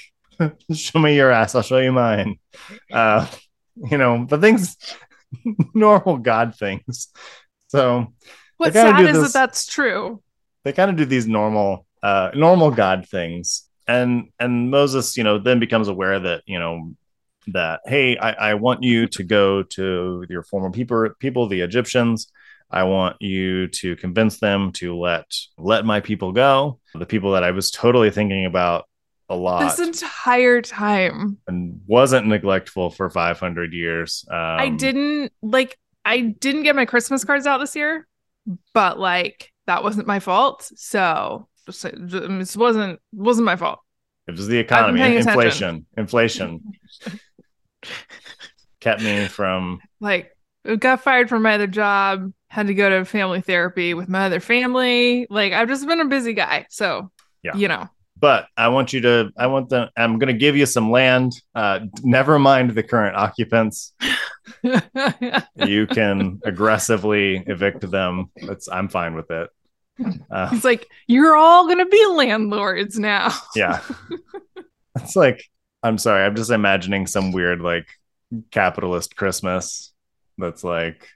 [0.72, 2.38] show me your ass, I'll show you mine.
[2.92, 3.26] Uh,
[3.90, 4.76] you know the things,
[5.74, 7.08] normal God things.
[7.68, 8.12] So
[8.58, 10.22] What's sad is this- that that's true.
[10.66, 13.62] They kind of do these normal uh normal god things.
[13.88, 16.94] And and moses you know then becomes aware that you know
[17.46, 22.30] that hey i, I want you to go to your former people people the egyptians.
[22.68, 26.80] I want you to convince them to let let my people go.
[26.94, 28.88] The people that i was totally thinking about
[29.28, 29.76] a lot.
[29.76, 34.24] This entire time, and wasn't neglectful for 500 years.
[34.28, 35.78] Um, I didn't like.
[36.04, 38.06] I didn't get my Christmas cards out this year,
[38.74, 40.70] but like that wasn't my fault.
[40.76, 43.80] So this wasn't wasn't my fault.
[44.28, 46.60] it was the economy inflation inflation
[48.80, 50.30] kept me from Like
[50.78, 54.40] got fired from my other job, had to go to family therapy with my other
[54.40, 55.26] family.
[55.30, 56.66] Like I've just been a busy guy.
[56.70, 57.10] So
[57.42, 57.56] Yeah.
[57.56, 57.88] you know.
[58.18, 61.32] but I want you to, I want the, I'm going to give you some land.
[61.54, 63.92] Uh, never mind the current occupants.
[65.56, 68.30] You can aggressively evict them.
[68.46, 69.50] That's, I'm fine with it.
[70.30, 73.32] Uh, He's like, you're all gonna be landlords now.
[73.54, 73.80] yeah.
[74.98, 75.44] It's like,
[75.82, 76.24] I'm sorry.
[76.24, 77.86] I'm just imagining some weird, like,
[78.50, 79.92] capitalist Christmas
[80.38, 81.06] that's like,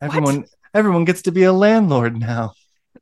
[0.00, 2.52] everyone, everyone gets to be a landlord now.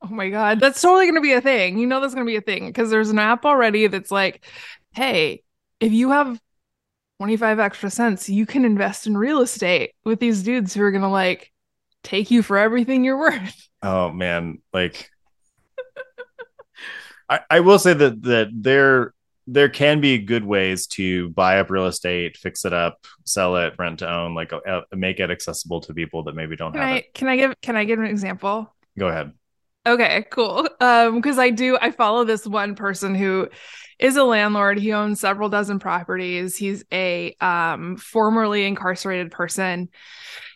[0.03, 1.79] Oh my god, that's totally going to be a thing.
[1.79, 4.45] You know that's going to be a thing because there's an app already that's like,
[4.93, 5.43] "Hey,
[5.81, 6.41] if you have
[7.19, 11.03] 25 extra cents, you can invest in real estate with these dudes who are going
[11.03, 11.53] to like
[12.03, 15.11] take you for everything you're worth." Oh man, like
[17.29, 19.13] I, I will say that that there
[19.47, 23.75] there can be good ways to buy up real estate, fix it up, sell it,
[23.79, 26.91] rent to own, like uh, make it accessible to people that maybe don't Can have
[26.93, 27.15] I it.
[27.15, 28.75] can I give can I give an example?
[28.99, 29.33] Go ahead.
[29.87, 30.69] Okay, cool.
[30.81, 33.49] Um, because I do I follow this one person who
[33.99, 34.79] is a landlord.
[34.79, 36.57] He owns several dozen properties.
[36.57, 39.91] He's a um formerly incarcerated person.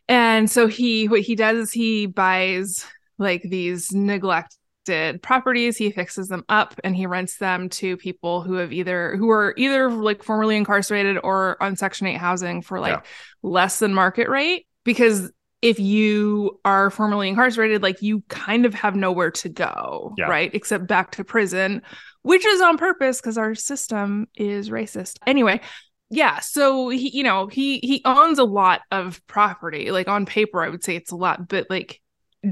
[0.09, 2.87] And so he what he does is he buys
[3.19, 8.55] like these neglected properties, he fixes them up and he rents them to people who
[8.55, 12.95] have either who are either like formerly incarcerated or on section 8 housing for like
[12.95, 13.01] Yeah.
[13.43, 15.31] less than market rate because
[15.61, 20.27] if you are formerly incarcerated, like you kind of have nowhere to go, Yeah.
[20.27, 20.55] right?
[20.55, 21.83] Except back to prison,
[22.23, 25.17] which is on purpose because our system is racist.
[25.27, 25.61] Anyway,
[26.11, 26.39] yeah.
[26.41, 29.91] So he, you know, he he owns a lot of property.
[29.91, 32.01] Like on paper, I would say it's a lot, but like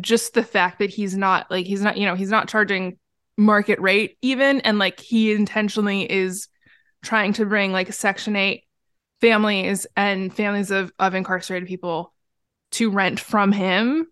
[0.00, 2.98] just the fact that he's not like he's not, you know, he's not charging
[3.38, 6.48] market rate even, and like he intentionally is
[7.04, 8.64] trying to bring like Section Eight
[9.20, 12.12] families and families of of incarcerated people
[12.72, 14.06] to rent from him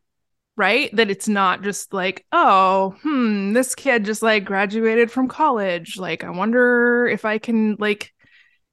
[0.56, 0.94] right?
[0.94, 5.98] That it's not just like oh hmm this kid just like graduated from college.
[5.98, 8.12] Like i wonder if i can like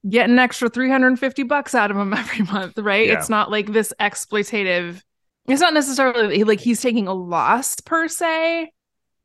[0.07, 3.07] get an extra 350 bucks out of him every month right?
[3.07, 3.17] Yeah.
[3.17, 5.01] it's not like this exploitative
[5.47, 8.71] it's not necessarily like he's taking a loss per se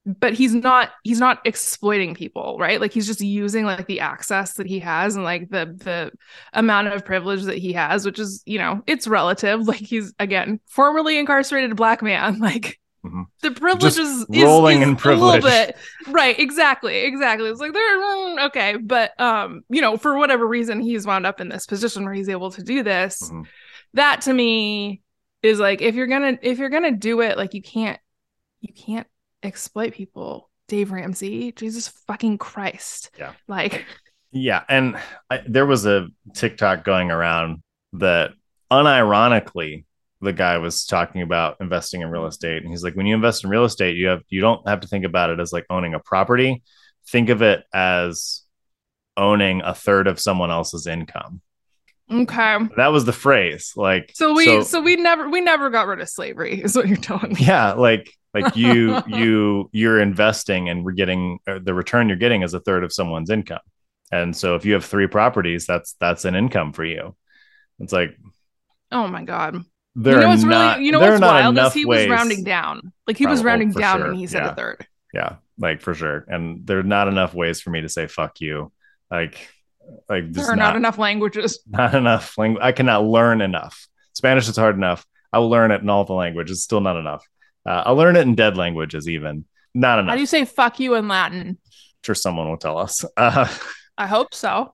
[0.06, 4.54] but he's not he's not exploiting people right like he's just using like the access
[4.54, 6.12] that he has and like the the
[6.52, 10.60] amount of privilege that he has which is you know it's relative like he's again
[10.66, 13.26] formerly incarcerated black man like Mhm.
[13.40, 15.44] the privilege Just is, is rolling is in a privilege.
[15.44, 15.76] little bit
[16.08, 20.80] right exactly exactly it's like they're mm, okay but um you know for whatever reason
[20.80, 23.46] he's wound up in this position where he's able to do this Mhm.
[23.94, 25.02] that to me
[25.42, 28.00] is like if you're gonna if you're gonna do it like you can't
[28.60, 29.06] you can't
[29.46, 30.50] exploit people.
[30.68, 33.10] Dave ramsey jesus fucking christ.
[33.18, 33.32] Yeah.
[33.46, 33.84] like
[34.32, 34.98] Yeah, and
[35.30, 37.62] I, there was a TikTok going around
[37.94, 38.32] that
[38.70, 39.84] unironically
[40.20, 42.28] the guy was talking about investing in real mm-hmm.
[42.28, 44.80] estate and he's like when you invest in real estate you have you don't have
[44.80, 46.62] to think about it as like owning a property.
[47.08, 48.42] Think of it as
[49.16, 51.40] owning a third of someone else's income.
[52.10, 52.58] Okay.
[52.76, 56.08] That was the phrase like so we so, we never we never got rid of
[56.08, 57.40] slavery is what you're telling me.
[57.40, 58.12] Yeah like
[58.42, 62.60] like you you you're investing and we're getting uh, the return you're getting is a
[62.60, 63.60] third of someone's income.
[64.12, 67.16] And so if you have three properties that's that's an income for you.
[67.78, 68.16] It's like
[68.92, 69.62] oh my god.
[69.94, 71.58] there you know what's not, really you know what's wild?
[71.58, 72.92] Is he was rounding down.
[73.06, 74.52] Like he was Probably, rounding down sure, when he said yeah.
[74.52, 74.86] a third.
[75.14, 76.24] Yeah like for sure.
[76.28, 78.72] And there are not enough ways for me to say fuck you.
[79.10, 79.48] Like
[80.08, 81.60] like there are not, not enough languages.
[81.68, 83.88] not enough language i cannot learn enough.
[84.12, 85.06] Spanish is hard enough.
[85.32, 87.26] I will learn it in all the languages it's still not enough
[87.66, 89.44] uh, i'll learn it in dead languages even.
[89.74, 90.10] Not enough.
[90.10, 91.58] how do you say fuck you in latin?
[92.04, 93.04] Sure someone will tell us.
[93.16, 93.48] Uh,
[93.98, 94.72] i hope so.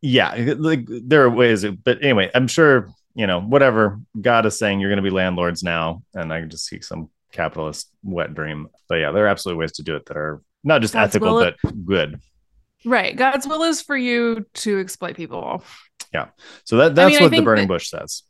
[0.00, 4.00] yeah like there are ways but anyway i'm sure you know whatever.
[4.20, 7.10] God is saying you're going to be landlords now and i can just see some
[7.32, 8.68] capitalist wet dream.
[8.88, 11.38] But yeah there are absolutely ways to do it that are not just God's ethical
[11.40, 12.20] but good.
[12.84, 13.14] Right.
[13.14, 15.62] God's will is for you to exploit people.
[16.14, 16.28] Yeah.
[16.64, 18.22] so that that's mean, what the burning that- bush says.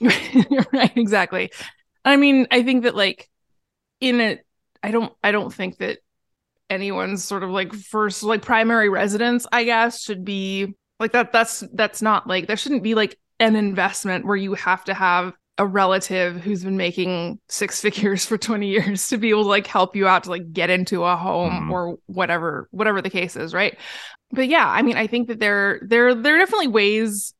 [0.72, 1.50] Right exactly.
[2.04, 3.28] I mean i think that like
[4.00, 4.44] in it
[4.82, 5.98] i don't i don't think that
[6.68, 11.62] anyone's sort of like first like primary residence i guess should be like that that's
[11.74, 15.66] that's not like there shouldn't be like an investment where you have to have a
[15.66, 19.94] relative who's been making six figures for 20 years to be able to like help
[19.94, 21.70] you out to like get into a home Mhm.
[21.70, 23.78] or whatever whatever the case is right
[24.32, 27.32] but yeah i mean i think that there there there are definitely ways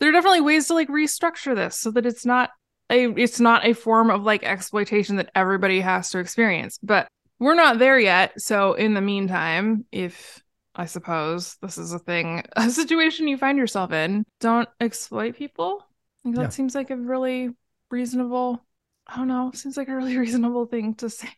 [0.00, 2.50] there are definitely ways to like restructure this so that it's not
[2.90, 7.08] a it's not a form of like exploitation that everybody has to experience but
[7.38, 10.42] we're not there yet so in the meantime if
[10.74, 15.84] i suppose this is a thing a situation you find yourself in don't exploit people
[16.22, 16.48] think that Yeah.
[16.48, 17.50] seems like a really
[17.90, 18.64] reasonable
[19.06, 21.28] i don't know seems like a really reasonable thing to say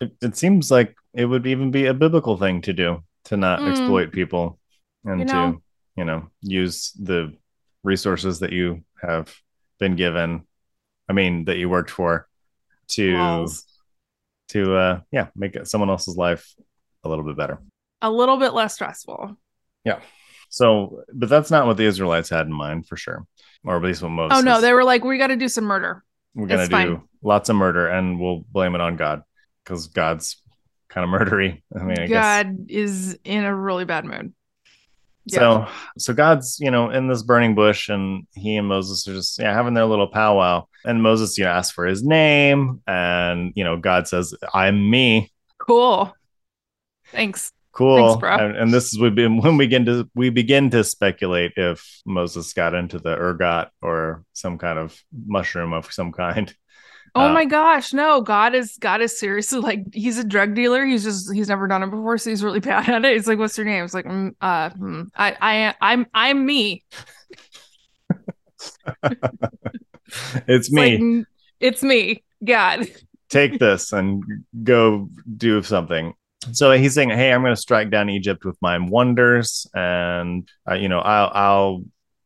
[0.00, 3.60] it, it seems like it would even be a biblical thing to do to not
[3.60, 3.70] Mm.
[3.70, 4.58] exploit people
[5.04, 5.52] and You know.
[5.52, 5.62] to
[5.96, 7.32] you know use the
[7.84, 9.32] resources that you have
[9.78, 10.42] been given
[11.08, 12.26] i mean that you worked for
[12.88, 13.64] to Walls.
[14.48, 16.54] to uh yeah make someone else's life
[17.04, 17.58] a little bit better
[18.02, 19.36] a little bit less stressful
[19.84, 20.00] Yeah.
[20.48, 23.26] so but that's not what the israelites had in mind for sure
[23.64, 25.64] or at least what moses oh no they were like we got to do some
[25.64, 27.02] murder we're gonna it's do fine.
[27.22, 29.22] lots of murder and we'll blame it on god
[29.64, 30.40] because god's
[30.88, 34.32] kind of murdery i mean i guess god is in a really bad mood
[35.26, 35.66] So
[35.98, 39.52] so God's, you know, in this burning bush and he and Moses are just yeah,
[39.54, 40.66] having their little powwow.
[40.84, 45.32] And Moses, you know, asks for his name and you know, God says, I'm me.
[45.58, 46.14] cool
[47.06, 48.06] thanks Cool.
[48.06, 48.36] Thanks, bro.
[48.36, 52.52] And, and this is we when we begin to we begin to speculate if Moses
[52.52, 54.96] got into the ergot or some kind of
[55.26, 56.54] mushroom of some kind.
[57.16, 58.20] Oh Uh, my gosh, no.
[58.22, 60.84] God is God is seriously like he's a drug dealer.
[60.84, 63.12] He's just he's never done it before, so he's really bad at it.
[63.12, 66.82] He's like, "What's your name?" It's like, mm, "Uh, hmm, I I I'm I'm me."
[70.48, 70.82] it's me.
[70.92, 71.24] like, "Mm,
[71.60, 72.22] it's me.
[72.44, 72.86] God.
[73.28, 74.22] take this and
[74.62, 76.14] go do something.
[76.52, 80.74] So he's saying, "Hey, I'm going to strike down Egypt with my wonders, and uh,
[80.74, 81.84] you know, I'll, I'll,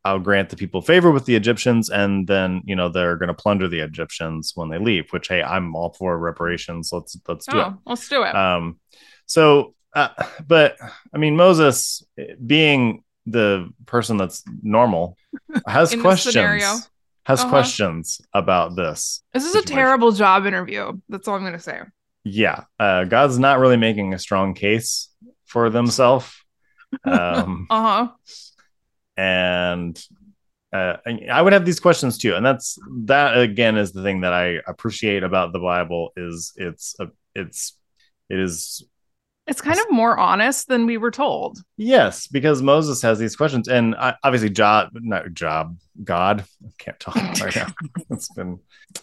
[0.08, 3.34] I'll grant the people favor with the Egyptians, and then you know they're going to
[3.42, 5.10] plunder the Egyptians when they leave.
[5.12, 6.90] Which, hey, I'm all for reparations.
[6.92, 8.28] Let's let's do Oh, let's do it.
[8.30, 8.34] it.
[8.36, 8.78] Um,
[9.26, 10.08] so, uh,
[10.46, 10.76] but
[11.14, 12.02] I mean, Moses,
[12.44, 15.16] being the person that's normal,
[15.66, 16.88] has questions.
[17.24, 17.50] Has Uh-huh.
[17.50, 19.22] questions about this.
[19.34, 20.92] this is a terrible job interview.
[21.10, 21.80] That's all I'm gonna say.
[22.24, 25.08] yeah uh god's not really making a strong case
[25.46, 26.32] for themselves
[27.04, 28.08] um Uh-huh.
[29.18, 30.02] And
[30.72, 30.96] uh
[31.30, 34.58] I- would have these questions too and that's that again is the thing that i
[34.66, 37.76] appreciate about the bible is it's a, it's
[38.30, 38.84] it is
[39.46, 41.58] It's kind of more honest than we were told.
[41.78, 47.16] yes because moses has these questions and obviously job not job god I can't talk
[47.16, 47.68] right now
[48.10, 48.60] it's been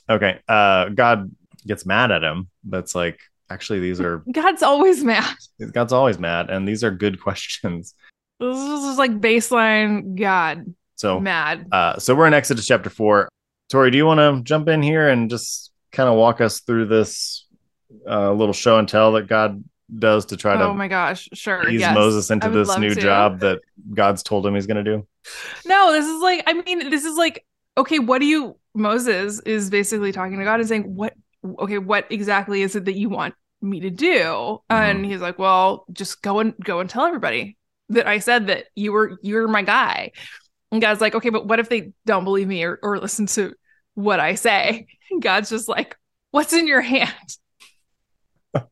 [0.10, 1.30] okay uh god
[1.68, 5.36] gets mad at him that's like actually these are God's always mad.
[5.72, 7.96] god's always mad and these are good questions
[8.40, 11.68] This is like baseline God so mad.
[11.72, 13.30] Uh, so we're in Exodus chapter four.
[13.70, 16.86] Tori, do you want to jump in here and just kind of walk us through
[16.88, 17.48] this
[18.08, 19.64] uh, little show and tell that God
[19.98, 21.68] does to try Oh to my gosh, sure.
[21.70, 21.96] ease yes.
[21.96, 23.00] Moses into this new to.
[23.00, 23.60] job that
[23.94, 25.08] God's told him he's going to do?
[25.66, 27.46] No, this is like, I mean, this is like,
[27.78, 31.14] okay, what do you, Moses is basically talking to God and saying, what,
[31.60, 34.18] okay, what exactly is it that you want me to do?
[34.20, 34.74] Mm-hmm.
[34.74, 37.58] And he's like, well, just go and go and tell everybody
[37.90, 40.12] that I said that you were, you're my guy.
[40.72, 43.54] And God's like, okay, but what if they don't believe me or, or listen to
[43.94, 44.88] what I say?
[45.12, 45.96] And God's just like,
[46.32, 47.12] what's in your hand?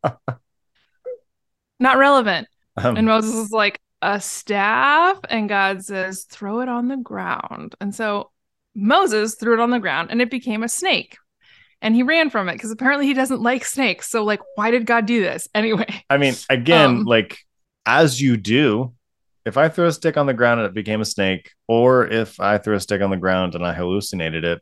[1.80, 2.48] Not relevant.
[2.78, 5.20] Um, And Moses is like, a staff.
[5.30, 7.74] And God says, throw it on the ground.
[7.80, 8.32] And so
[8.76, 11.18] Moses threw it on the ground and it became a snake.
[11.82, 14.10] And he ran from it because apparently he doesn't like snakes.
[14.10, 15.48] So, like, why did God do this?
[15.56, 17.38] Anyway, I mean, again, Um, like
[17.86, 18.94] as you do,
[19.46, 22.40] if I threw a stick on the ground and it became a snake, or if
[22.40, 24.62] I threw a stick on the ground and I hallucinated it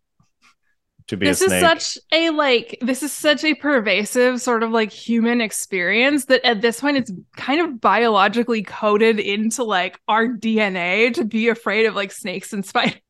[1.07, 4.71] to be this a is such a like, this is such a pervasive sort of
[4.71, 10.27] like human experience that at this point it's kind of biologically coded into like our
[10.27, 13.01] DNA to be afraid of like snakes and spiders.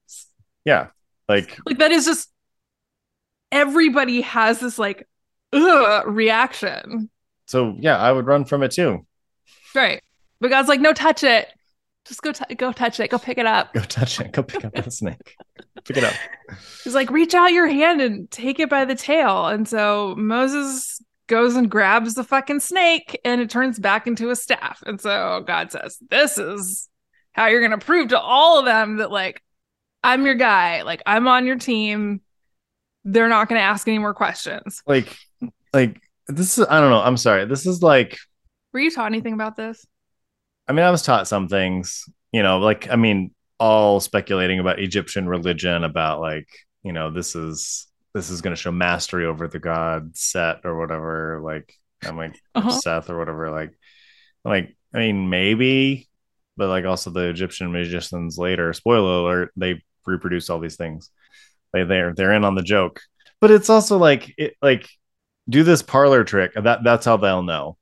[0.65, 0.87] yeah,
[1.29, 2.29] like Like that is just
[3.51, 5.07] everybody has this like
[5.53, 7.09] ugh reaction.
[7.45, 7.75] so.
[7.79, 9.05] Yeah, I would run from it too.
[9.75, 10.01] Right.
[10.39, 11.47] But God's like, no, touch it.
[12.11, 13.09] Just go t- go touch it.
[13.09, 13.73] Go pick it up.
[13.73, 14.33] Go touch it.
[14.33, 15.37] Go pick up that snake.
[15.85, 16.13] Pick it up.
[16.83, 19.47] He's like, reach out your hand and take it by the tail.
[19.47, 24.35] And so Moses goes and grabs the fucking snake and it turns back into a
[24.35, 24.83] staff.
[24.85, 26.89] And so God says, This is
[27.31, 29.41] how you're gonna prove to all of them that like
[30.03, 32.19] I'm your guy, like I'm on your team.
[33.05, 34.83] They're not gonna ask any more questions.
[34.85, 35.15] like
[35.73, 38.17] like this is i don't know i'm sorry this is like
[38.73, 39.85] Were you taught anything about this?
[40.71, 44.79] I mean i was taught some things you know like i mean all speculating about
[44.79, 46.47] egyptian religion about like
[46.81, 50.79] you know this is this is going to show mastery over the god set or
[50.79, 51.73] whatever like
[52.05, 52.71] i'm like Uh-huh.
[52.71, 53.77] seth or whatever like
[54.45, 56.07] like i mean maybe
[56.55, 61.09] but like also the egyptian magicians later spoiler alert they reproduce all these things
[61.73, 63.01] they they're they're in on the joke
[63.41, 64.87] but it's also like it like
[65.49, 67.77] do this parlor trick that that's how they'll know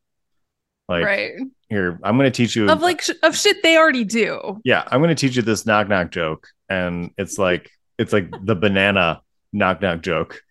[0.89, 1.33] like right.
[1.69, 4.59] Here i'm going to teach you Of like sh- of shit they already do.
[4.63, 8.29] yeah i'm going to teach you this knock knock joke and it's like it's like
[8.43, 9.21] the banana
[9.53, 10.41] knock knock joke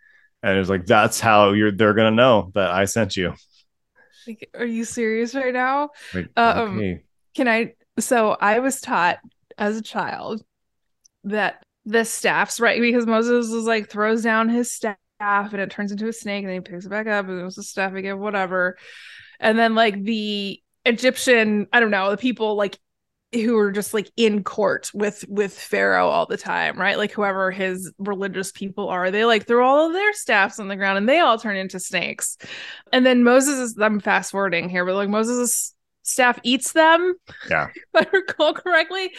[0.42, 3.34] and it's like that's how you're they're going to know that i sent you
[4.26, 5.90] Like, are you serious right now?
[6.14, 7.02] like, Um, okay.
[7.34, 7.72] Can I?
[7.98, 9.18] So I was taught
[9.56, 10.42] as a child
[11.24, 12.78] that the staffs, right?
[12.80, 16.48] Because Moses is like throws down his staff and it turns into a snake and
[16.52, 18.76] then he picks it back up and it was a staff again, whatever.
[19.40, 22.78] And then like the Egyptian, I don't know, the people like
[23.34, 26.96] who are just like in court with with Pharaoh all the time, right?
[26.96, 30.76] Like whoever his religious people are, they like throw all of their staffs on the
[30.76, 32.38] ground and they all turn into snakes.
[32.92, 37.14] And then Moses is I'm fast forwarding here, but like Moses' staff eats them.
[37.50, 37.68] Yeah.
[37.94, 39.12] if I recall correctly.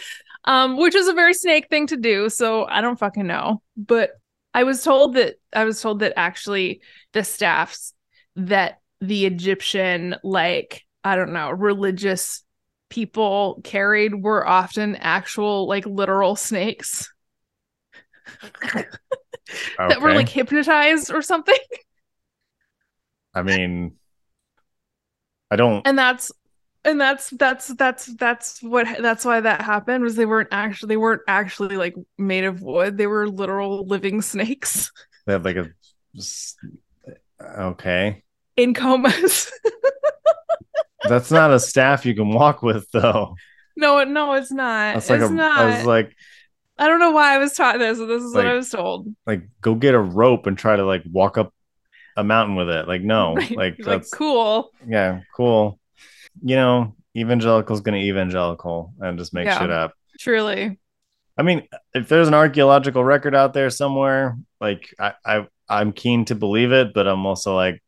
[0.46, 2.30] Um, which is a very snake thing to do.
[2.30, 3.60] So I don't fucking know.
[3.76, 4.12] But
[4.54, 6.80] I was told that I was told that actually
[7.12, 7.92] the staffs
[8.36, 12.44] that the Egyptian, like, I don't know, religious
[12.88, 17.12] people carried were often actual, like, literal snakes.
[19.78, 21.56] that were like hypnotized or something.
[23.34, 23.96] I mean,
[25.50, 25.86] I don't.
[25.86, 26.32] And that's
[26.84, 30.96] and that's that's that's that's what that's why that happened was they weren't actually they
[30.96, 32.96] weren't actually like made of wood.
[32.96, 34.90] They were literal living snakes
[35.26, 35.70] They have like a
[37.58, 38.22] Okay,
[38.56, 39.50] in comas.
[41.08, 43.34] That's not a staff you can walk with, though.
[43.76, 44.94] no, no, it's not.
[44.94, 45.34] That's like it's a.
[45.34, 45.58] not.
[45.58, 46.14] I was like,
[46.78, 49.14] I don't know why I was taught this, but this is what I was told.
[49.26, 51.52] like go get a rope and try to like walk up
[52.16, 52.88] a mountain with it.
[52.88, 53.50] Like no, Right.
[53.50, 54.70] like like that's cool.
[54.86, 55.78] yeah, cool.
[56.42, 59.58] You know, evangelical's gonna evangelical and just make Yeah.
[59.58, 59.92] shit up.
[60.18, 60.78] Truly.
[61.38, 66.24] I mean, if there's an archaeological record out there somewhere, like I, I I'm keen
[66.26, 67.82] to believe it, but I'm also like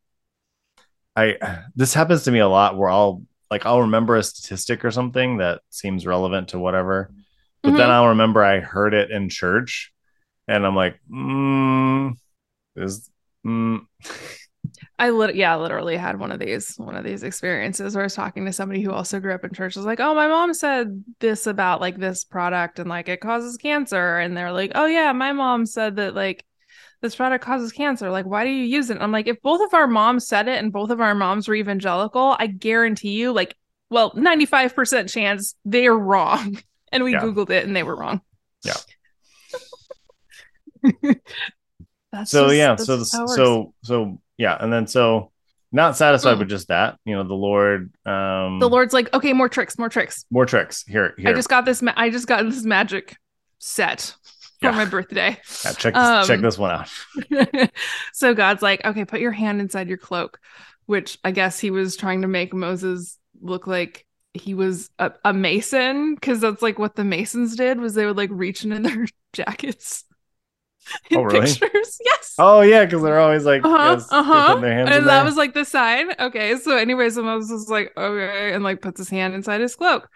[1.15, 4.91] I this happens to me a lot where I'll like I'll remember a statistic or
[4.91, 7.11] something that seems relevant to whatever,
[7.63, 7.91] but then Mhm.
[7.91, 9.93] I'll remember I heard it in church
[10.47, 12.15] and I'm like, mm,
[12.77, 13.09] is
[13.45, 13.81] mm.
[14.99, 18.15] I lit- yeah, literally had one of these one of these experiences where I was
[18.15, 19.75] talking to somebody who also grew up in church.
[19.75, 23.21] I was like, "Oh, my mom said this about like this product and like it
[23.21, 26.45] causes cancer." And they're like, "Oh yeah, my mom said that like
[27.03, 28.09] this product causes cancer.
[28.09, 30.47] Like, why do you use it?" And I'm like, if both of our moms said
[30.47, 33.55] it and both of our moms were evangelical, I guarantee you, like,
[33.91, 36.57] well, 95% chance they're wrong.
[36.91, 37.21] And we Yeah.
[37.21, 38.21] googled it and they were wrong.
[38.63, 38.73] Yeah.
[42.11, 43.35] that's so just- yeah that's so the, how it works.
[43.35, 45.31] so so yeah and then so
[45.71, 46.39] not satisfied Mm.
[46.39, 49.89] with just that you know the lord um the Lord's like, okay, more tricks, more
[49.89, 50.23] tricks.
[50.29, 51.81] more tricks here here I just got this.
[51.81, 53.17] Ma- I just got this magic
[53.57, 54.13] set
[54.63, 54.75] for Yeah.
[54.75, 55.37] my birthday.
[55.65, 56.89] Yeah, check this, check um, this one out
[58.13, 60.39] so God's like, okay, put your hand inside your cloak,
[60.85, 65.33] which I guess he was trying to make Moses look like he was a, a
[65.33, 69.05] mason, because that's like what the masons did was they would like reach into their
[69.33, 70.03] jackets.
[71.09, 71.41] in Oh, really?
[71.41, 72.35] Pictures, yes.
[72.39, 74.55] oh yeah because they're always like Uh-huh, yes, uh-huh.
[74.59, 75.23] their hands And that there.
[75.25, 76.09] was like the sign.
[76.19, 76.57] Okay.
[76.57, 80.09] So, anyways, so Moses is like, okay, and like puts his hand inside his cloak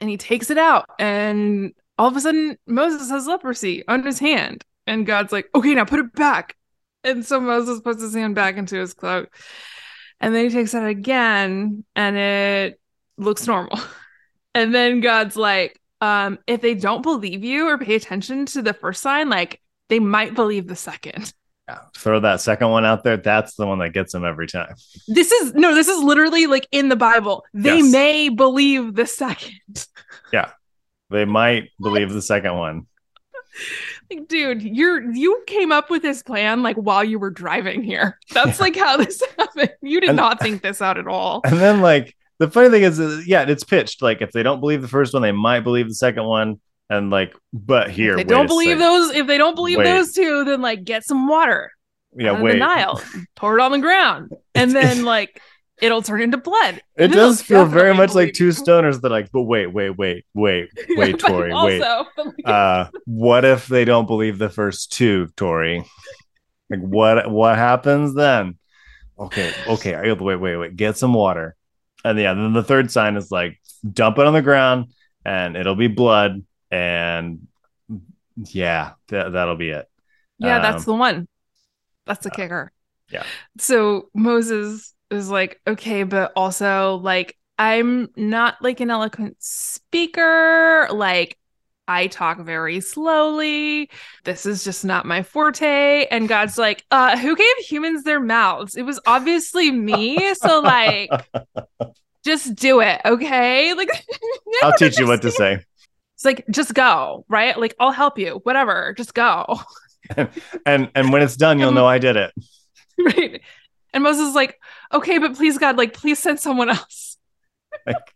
[0.00, 0.86] and he takes it out.
[0.98, 4.64] And all of a sudden, Moses has leprosy on his hand.
[4.86, 6.56] And God's like, okay, now put it back.
[7.04, 9.34] And so Moses puts his hand back into his cloak.
[10.20, 12.80] And then he takes it out again and it
[13.16, 13.78] looks normal.
[14.56, 18.72] And then God's like, um, if they don't believe you or pay attention to the
[18.72, 21.32] first sign, like they might believe the second.
[21.68, 24.76] Yeah, throw that second one out there that's the one that gets them every time
[25.08, 27.44] This is no, this is literally like in the Bible.
[27.52, 27.90] They Yes.
[27.90, 29.86] may believe the second.
[31.10, 32.86] They might believe the second one
[34.10, 38.18] Like, dude, you're you came up with this plan like while you were driving here.
[38.32, 39.70] That's like how this happened.
[39.80, 41.40] You did And- not think this out at all.
[41.44, 44.58] and then like the funny thing is uh, yeah it's pitched like if they don't
[44.60, 48.26] believe the first one they might believe the second one and like but here If
[48.26, 49.84] they don't believe those, if they don't believe Wait.
[49.84, 51.70] those two, then like get some water
[52.16, 53.00] yeah wait the Nile,
[53.36, 55.40] pour it on the ground, and then like
[55.80, 56.80] it'll turn into blood.
[56.96, 60.68] It does feel very much like two stoners that like, but wait, wait, wait, wait,
[60.90, 61.82] wait, Tori, wait.
[62.44, 65.84] Uh, what if they don't believe the first two, Tori?
[66.70, 68.58] Like, what what happens then?
[69.18, 70.76] Okay, okay, I- wait, wait, wait.
[70.76, 71.54] Get some water,
[72.04, 74.92] and yeah, then the third sign is like, dump it on the ground,
[75.24, 77.46] and it'll be blood, and
[78.36, 79.86] yeah, that that'll be it.
[80.38, 81.28] Yeah, that's Um, the one.
[82.06, 82.72] That's the kicker.
[83.10, 83.24] yeah.
[83.58, 90.88] So Moses is like, okay, but also like I'm not like an eloquent speaker.
[90.90, 91.38] Like
[91.86, 93.90] I talk very slowly.
[94.24, 96.06] This is just not my forte.
[96.10, 98.74] And God's like, uh, who gave humans their mouths?
[98.76, 100.34] It was obviously me.
[100.34, 101.10] So like
[102.24, 103.74] just do it, okay?
[103.74, 103.90] Like
[104.62, 105.60] I'll teach you what to say.
[106.16, 107.58] It's like just go, right?
[107.58, 108.40] Like I'll help you.
[108.44, 108.94] Whatever.
[108.96, 109.60] Just go.
[110.66, 112.32] And and when it's done, you'll Um, know I did it.
[112.98, 113.40] right
[113.94, 114.58] and moses is like
[114.92, 117.16] okay but please god like please send someone else.
[117.86, 118.12] Like-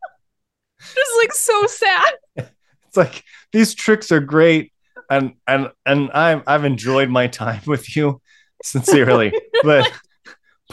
[0.81, 2.13] just like so sad.
[2.37, 4.73] it's like these tricks are great.
[5.11, 8.21] And and and i've i've enjoyed my time with you
[8.63, 9.91] sincerely but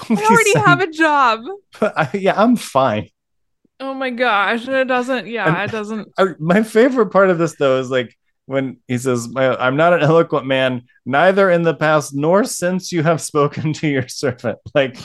[0.10, 1.42] i already have a job.
[1.82, 3.10] I, yeah i'm fine.
[3.80, 6.10] Oh my gosh it doesn't yeah And- it doesn't.
[6.18, 8.16] I, my favorite part of this though is like
[8.48, 13.02] when he says i'm not an eloquent man neither in the past nor since you
[13.04, 14.60] have spoken to your servant.
[14.76, 14.98] Like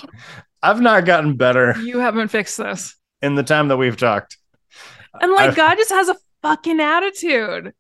[0.63, 2.97] i've not gotten better you haven't fixed this.
[3.23, 4.37] in the time that we've talked.
[5.21, 7.73] And like I've- god just has a fucking attitude.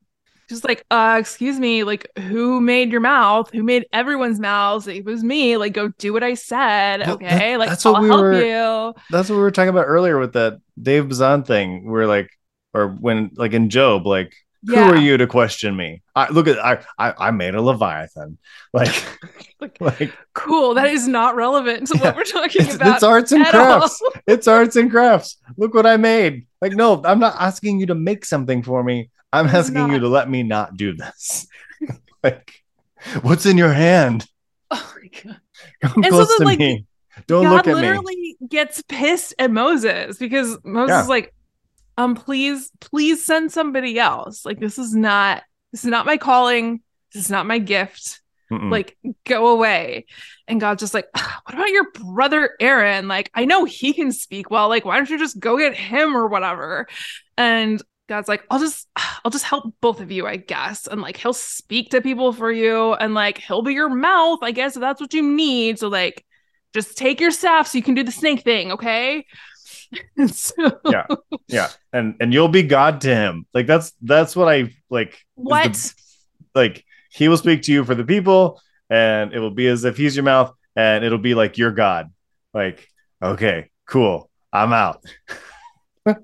[0.48, 3.50] Just like uh excuse me like who made your mouth?
[3.52, 4.88] Who made everyone's mouths?
[4.88, 5.56] It was me.
[5.56, 7.00] Like go do what i said.
[7.00, 8.94] Well, okay that- like that's what i'll we help were- you.
[9.10, 11.88] that's what we were talking about earlier with that Dave Bazan thing.
[11.88, 12.30] Where like,
[12.74, 14.32] or when like in Job, like
[14.62, 14.84] Yeah.
[14.84, 16.02] Who are you to question me?
[16.14, 18.38] I look at I I, I made a leviathan.
[18.72, 18.94] Like
[19.60, 20.74] Like, like cool.
[20.74, 22.04] That is not relevant to Yeah.
[22.04, 22.94] what we're talking it's, about.
[22.96, 23.50] it's arts and all.
[23.50, 24.02] crafts.
[24.26, 25.38] It's arts and crafts.
[25.56, 26.46] Look what I made.
[26.60, 29.10] Like no, I'm not asking you to make something for me.
[29.32, 31.46] I'm asking you to let me not do this.
[32.22, 32.52] like
[33.22, 34.26] what's in your hand?
[34.70, 35.40] Oh my god.
[35.82, 36.86] Come And so close then, to like, me.
[37.26, 37.80] Don't God look at me.
[37.82, 41.02] literally gets pissed at Moses because Moses Yeah.
[41.02, 41.34] is like,
[42.00, 44.46] um, please, please send somebody else.
[44.46, 45.42] Like, this is not
[45.72, 46.80] this is not my calling.
[47.12, 48.22] This is not my gift.
[48.50, 48.70] Mm-mm.
[48.70, 50.06] Like, go away.
[50.48, 53.06] And God's just like, "Ah, what about your brother Aaron?
[53.06, 54.68] Like, I know he can speak well.
[54.68, 56.88] Like, why don't you just go get him or whatever?
[57.36, 58.88] And God's like, I'll just
[59.24, 60.86] I'll just help both of you, I guess.
[60.86, 64.52] And like he'll speak to people for you and like he'll be your mouth, I
[64.52, 65.78] guess, if that's what you need.
[65.78, 66.24] So like
[66.72, 69.26] just take your staff so you can do the snake thing, okay?
[70.28, 70.54] So
[70.88, 71.06] Yeah.
[71.48, 73.46] yeah, and and you'll be God to him.
[73.54, 75.10] Like that's that's what I like.
[75.14, 75.94] is the- what?
[76.54, 79.96] like he will speak to you for the people, and it will be as if
[79.96, 82.12] he's your mouth, and it'll be like your God.
[82.54, 82.88] Like
[83.22, 85.04] okay, cool, I'm out.
[86.06, 86.20] God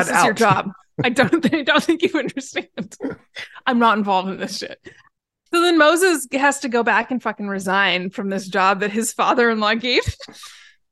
[0.00, 0.24] this is out.
[0.24, 0.70] your job.
[1.02, 2.68] I don't think I don't think you understand.
[3.66, 4.78] I'm not involved in this shit.
[5.52, 9.12] So then Moses has to go back and fucking resign from this job that his
[9.12, 10.02] father-in-law gave.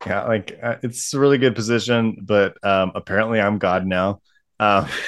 [0.07, 4.21] Yeah, like uh, it's a really good position, but um, apparently I'm God now.
[4.61, 4.89] Um,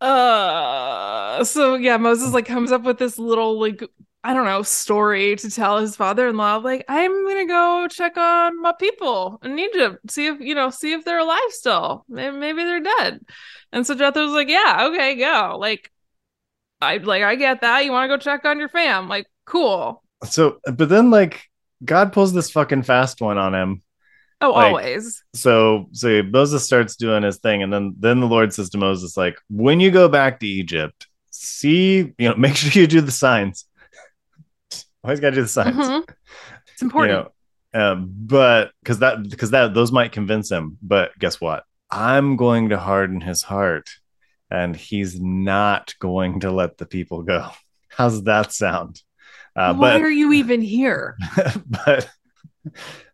[0.00, 3.82] Uh so yeah, Moses like comes up with this little like
[4.22, 8.72] I don't know story to tell his father-in-law like I'm gonna go check on my
[8.78, 12.04] people in Egypt, see if you know, see if they're alive still.
[12.08, 13.20] Maybe, maybe they're dead.
[13.72, 15.56] And so Jethro's like, yeah, okay, go.
[15.58, 15.90] Like
[16.80, 17.84] I like I get that.
[17.84, 19.08] You want to go check on your fam?
[19.08, 20.02] Like cool.
[20.24, 21.48] so, but then like
[21.84, 23.82] God pulls this fucking fast one on him.
[24.40, 25.22] Oh, Like- always.
[25.34, 29.16] so so Moses starts doing his thing, and then then the Lord says to Moses,
[29.16, 33.12] like, when you go back to Egypt, see, you know, make sure you do the
[33.12, 33.64] signs.
[35.02, 36.08] Always got to do the signs, Mhm.
[36.72, 37.12] It's you important.
[37.12, 37.30] know.
[37.74, 40.78] Um, but because that because that those might convince him.
[40.82, 41.64] But guess what?
[41.90, 43.88] I'm going to harden his heart,
[44.50, 47.50] and he's not going to let the people go.
[47.88, 49.02] How's that sound?
[49.56, 51.16] Uh, Why but are you even here?
[51.66, 52.08] but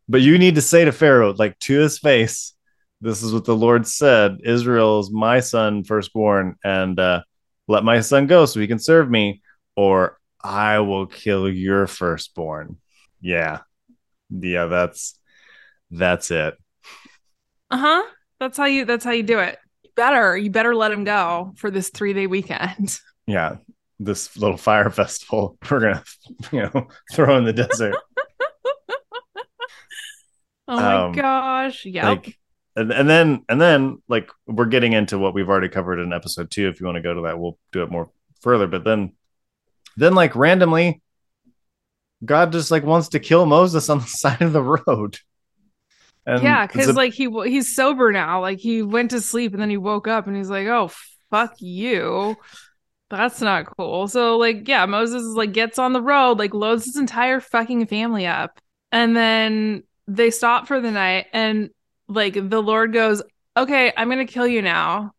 [0.09, 2.55] but you need to say to Pharaoh, like to his face,
[3.01, 7.22] this is what the Lord said: Israel is my son, firstborn, and uh,
[7.68, 9.43] let my son go so he can serve me,
[9.76, 12.78] or I will kill your firstborn.
[13.20, 13.61] Yeah,
[14.30, 15.18] yeah, that's
[15.91, 16.55] that's it.
[17.70, 18.03] Uh-huh.
[18.38, 19.59] That's how you that's how you do it.
[19.82, 22.99] You better, you better let him go for this three-day weekend.
[23.26, 23.57] Yeah,
[24.03, 26.03] this little fire festival we're gonna,
[26.51, 27.94] you know, throw in the desert.
[30.68, 31.84] Oh my Um, gosh.
[31.84, 32.36] yeah like
[32.76, 36.51] and, and then and then like we're getting into what we've already covered in episode
[36.51, 39.12] two if you want to go to that we'll do it more further but then
[39.96, 41.03] then like randomly
[42.24, 45.18] god just like wants to kill moses on the side of the road
[46.26, 48.42] and yeah, because a- like he he's sober now.
[48.42, 50.90] Like he went to sleep and then he woke up and he's like, "Oh
[51.30, 52.36] fuck you."
[53.11, 54.06] That's not cool.
[54.06, 57.86] So like, yeah, Moses is like gets on the road, like loads his entire fucking
[57.86, 58.61] family up,
[58.92, 61.70] and then they stop for the night, and
[62.08, 63.20] like the Lord goes,
[63.56, 65.12] "Okay, I'm gonna kill you now."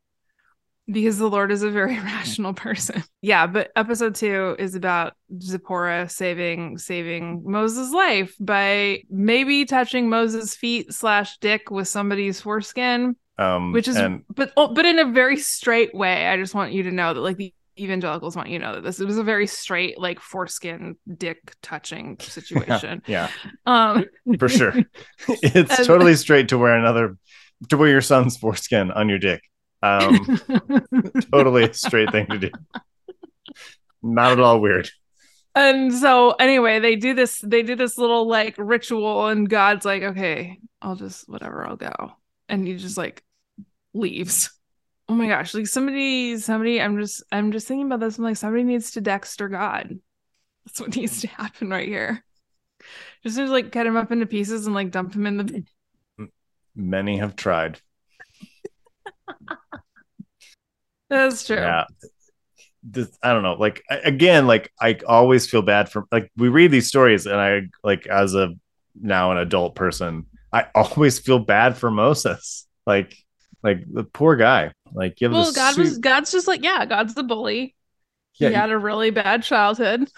[0.88, 3.04] Because the Lord is a very rational person.
[3.22, 10.56] Yeah, but episode two is about Zipporah saving saving Moses' life by maybe touching Moses'
[10.56, 15.12] feet slash dick with somebody's foreskin, um which is and but oh, but in a
[15.12, 16.28] very straight way.
[16.28, 18.82] I just want you to know that like the evangelicals want you to know that
[18.84, 23.02] this it was a very straight like foreskin dick touching situation.
[23.08, 23.30] yeah.
[23.66, 24.06] Um
[24.40, 24.74] for sure.
[25.28, 27.18] It's And- totally straight to wear another
[27.70, 29.42] to wear your son's foreskin on your dick.
[29.84, 30.40] Um
[31.32, 32.50] totally a straight thing to do.
[34.04, 34.90] Not at all weird.
[35.54, 40.02] And so anyway they do this they do this little like ritual and god's like
[40.04, 42.12] okay i'll just whatever i'll go.
[42.50, 43.24] And he just like
[43.94, 44.52] leaves
[45.12, 48.38] oh my gosh like somebody somebody i'm just i'm just thinking about this i'm like
[48.38, 49.99] somebody needs to dexter god
[50.66, 52.24] that's what needs to happen right here
[53.24, 56.30] just to like cut him up into pieces and like dump him in the
[56.74, 57.82] many have tried
[61.09, 61.84] that's true Yeah.
[62.84, 63.53] This, I don't know.
[63.53, 67.62] Like again, like I always feel bad for like we read these stories and I
[67.84, 68.55] like as a
[68.99, 72.66] now an adult person, I always feel bad for Moses.
[72.88, 73.16] Like
[73.64, 74.74] like the poor guy.
[74.93, 77.76] Like you have well god su- was god's just like yeah god's the bully
[78.36, 80.09] Yeah, he had a really bad childhood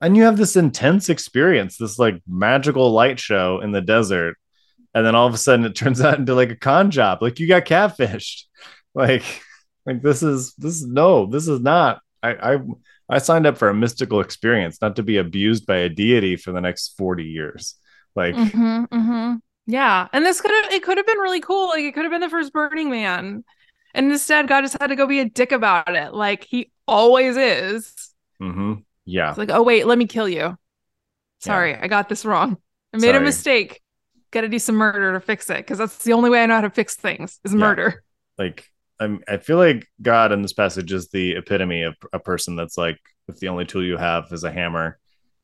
[0.00, 4.36] and you have this intense experience, this like magical light show in the desert,
[4.94, 7.22] and then all of a sudden it turns out into like a con job.
[7.22, 8.44] Like you got catfished.
[8.94, 9.24] Like
[9.86, 12.02] Like this is this is no, this is not.
[12.22, 12.58] I I
[13.08, 16.52] I signed up for a mystical experience, not to be abused by a deity for
[16.52, 17.76] the next 40 years.
[18.14, 19.40] Like Mhm, mhm.
[19.66, 21.68] Yeah, and this could have it could have been really cool.
[21.68, 23.44] Like it could have been the first Burning Man,
[23.94, 27.36] and instead God just had to go be a dick about it, like he always
[27.36, 27.94] is.
[28.40, 28.74] Mm-hmm.
[29.04, 29.30] yeah.
[29.30, 30.56] It's like, oh wait, let me kill you.
[31.40, 32.56] Sorry, I got this wrong.
[32.92, 33.80] I made a mistake.
[34.30, 36.54] Got to do some murder to fix it because that's the only way I know
[36.54, 37.58] how to fix things is Yeah.
[37.58, 38.02] murder.
[38.38, 42.56] Like I'm I feel like God in this passage is the epitome of a person
[42.56, 42.98] that's like
[43.28, 44.98] if the only tool you have is a hammer,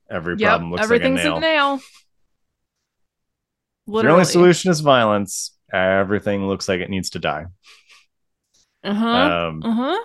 [0.09, 1.37] every Yep, problem looks everything's like a nail.
[1.37, 1.81] a nail.
[3.89, 4.13] Literally.
[4.13, 5.57] Only solution is violence.
[5.71, 7.45] Everything looks like it needs to die.
[8.83, 9.07] Uh huh.
[9.07, 9.99] Um, uh huh.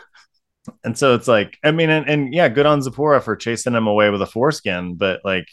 [0.84, 3.86] and so it's like, I mean, and, and yeah, good on Zipporah for chasing him
[3.86, 5.46] away with a foreskin, but like,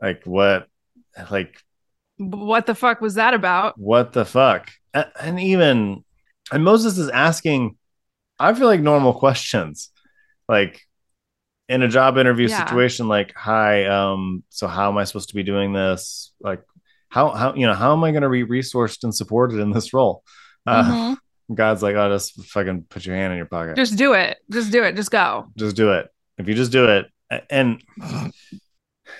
[0.00, 0.66] like what,
[1.30, 1.56] like
[2.18, 3.78] What the fuck was that about?
[3.78, 4.70] what the fuck?
[4.94, 6.04] A- And even,
[6.52, 7.76] and Moses is asking,
[8.38, 9.90] I feel like normal questions,
[10.48, 10.80] like
[11.68, 12.64] in a job interview Yeah.
[12.66, 16.32] situation, like, hi, um, so how am I supposed to be doing this?
[16.40, 16.62] Like,
[17.08, 19.92] how, how, you know, how am I going to be resourced and supported in this
[19.92, 20.22] role?
[20.66, 21.16] Uh, Mhm.
[21.54, 23.74] God's like, oh, just fucking put your hand in your pocket.
[23.76, 24.36] Just do it.
[24.50, 24.96] Just do it.
[24.96, 25.46] Just go.
[25.56, 27.06] just do it if you just do it
[27.50, 27.82] and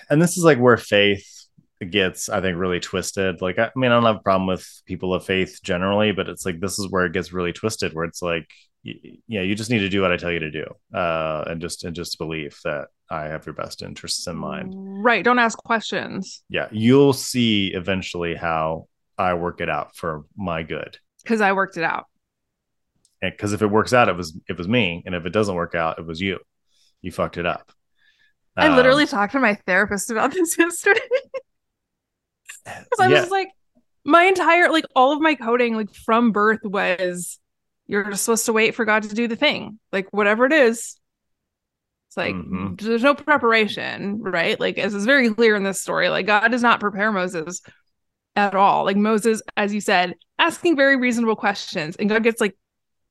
[0.09, 1.38] and this is like where faith
[1.85, 3.41] gets i think really twisted.
[3.41, 6.45] Like i mean i don't have a problem with people of faith generally but it's
[6.45, 8.47] like this is where it gets really twisted where it's like
[8.83, 11.83] yeah you just need to do what i tell you to do uh and just
[11.83, 14.73] and just believe that i have your best interests in mind.
[15.03, 15.23] Right.
[15.23, 16.43] Don't ask questions.
[16.49, 20.97] Yeah you'll see eventually how i work it out for my good.
[21.23, 22.05] Because I worked it out.
[23.21, 25.75] because if it works out it was it was me and if it doesn't work
[25.75, 26.39] out it was you.
[27.01, 27.71] You fucked it up.
[28.57, 30.99] I Um, literally talked to my therapist about this yesterday
[33.03, 33.19] I was yeah.
[33.21, 33.49] just like,
[34.05, 37.37] my entire like all of my coding like from birth was
[37.87, 40.95] you're just supposed to wait for God to do the thing, like whatever it is.
[42.07, 42.79] It's like Mhm.
[42.81, 44.59] there's no preparation, right?
[44.59, 47.61] Like as is very clear in this story, like God does not prepare Moses
[48.35, 48.85] at all.
[48.85, 52.57] Like Moses, as you said, asking very reasonable questions, and God gets like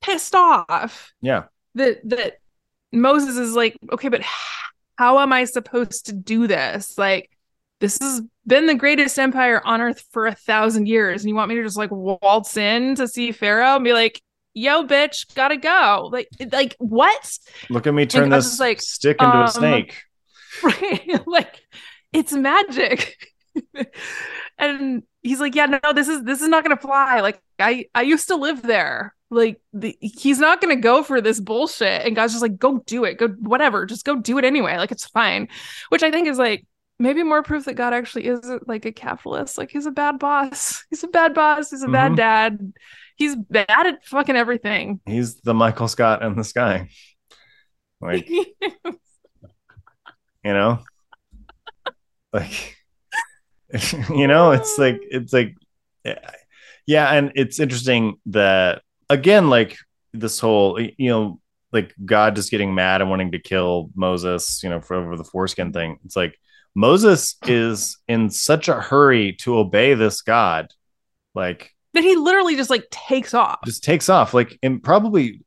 [0.01, 1.43] pissed off yeah
[1.75, 2.33] that that
[2.91, 4.21] Moses is like, okay, but
[4.97, 6.97] how am I supposed to do this?
[6.97, 7.29] Like,
[7.79, 11.49] this has been the greatest empire on earth for a thousand years, and you want
[11.49, 14.21] me to just like waltz in to see Pharaoh and be like,
[14.53, 17.37] "Yo, bitch, gotta go." Like, like what?
[17.69, 20.03] Look at me turn this like, stick into um, a snake.
[20.63, 21.21] Right?
[21.27, 21.61] like,
[22.11, 23.15] it's magic.
[24.57, 28.01] and he's like, "Yeah, no, this is this is not gonna fly." Like, I I
[28.01, 29.15] used to live there.
[29.29, 32.05] Like, the, he's not gonna go for this bullshit.
[32.05, 33.19] And God's just like, "Go do it.
[33.19, 33.85] Go whatever.
[33.85, 34.75] Just go do it anyway.
[34.77, 35.47] Like, it's fine."
[35.89, 36.65] Which I think is like
[36.99, 39.57] maybe more proof that God actually is like a capitalist.
[39.57, 40.83] Like, he's a bad boss.
[40.89, 41.69] He's a bad boss.
[41.71, 42.17] He's a bad Mhm.
[42.17, 42.73] dad.
[43.15, 44.99] He's bad at fucking everything.
[45.05, 46.89] He's the Michael Scott in the sky.
[48.01, 48.45] Like, you
[50.43, 50.79] know?
[52.31, 52.75] Like
[54.09, 55.55] you know, it's like it's like
[56.85, 59.77] yeah, and it's interesting that again, like
[60.13, 61.39] this whole you know,
[61.71, 65.23] like God just getting mad and wanting to kill Moses, you know, for over the
[65.23, 65.97] foreskin thing.
[66.05, 66.37] It's like
[66.79, 70.73] Moses is in such a hurry to obey this God,
[71.35, 73.59] like that he literally just like takes off.
[73.65, 75.41] just takes off like and probably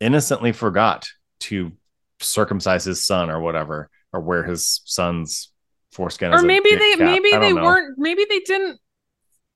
[0.00, 1.06] innocently forgot
[1.40, 1.72] to
[2.20, 5.50] circumcise his son or whatever or wear his son's
[5.90, 7.00] foreskin or maybe they cap.
[7.00, 7.62] maybe they know.
[7.64, 8.80] weren't maybe they didn't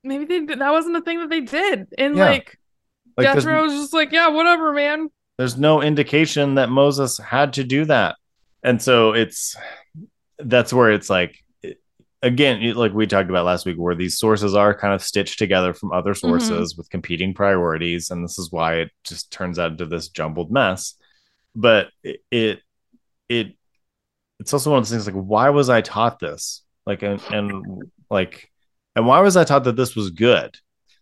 [0.04, 2.26] maybe they that wasn't a thing that they did and Yeah.
[2.26, 2.58] like,
[3.16, 5.08] like Jethro was just like yeah whatever man
[5.38, 8.16] there's no indication that Moses had to do that
[8.62, 9.56] and so it's
[10.38, 11.36] that's where it's like
[12.22, 15.72] again like we talked about last week where these sources are kind of stitched together
[15.74, 16.28] from other Mm-hmm.
[16.28, 20.50] sources with competing priorities and this is why it just turns out into this jumbled
[20.50, 20.94] mess.
[21.54, 22.60] But it it,
[23.28, 23.56] it
[24.40, 26.62] it's also one of those things like why was i taught this?
[26.86, 28.50] Like and, and like
[28.94, 30.56] and why was i taught that this was good?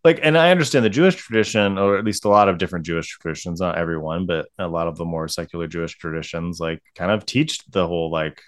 [0.04, 3.08] Like and i understand the jewish tradition or at least a lot of different jewish
[3.18, 7.24] traditions not everyone but a lot of the more secular jewish traditions like kind of
[7.24, 8.42] teach the whole like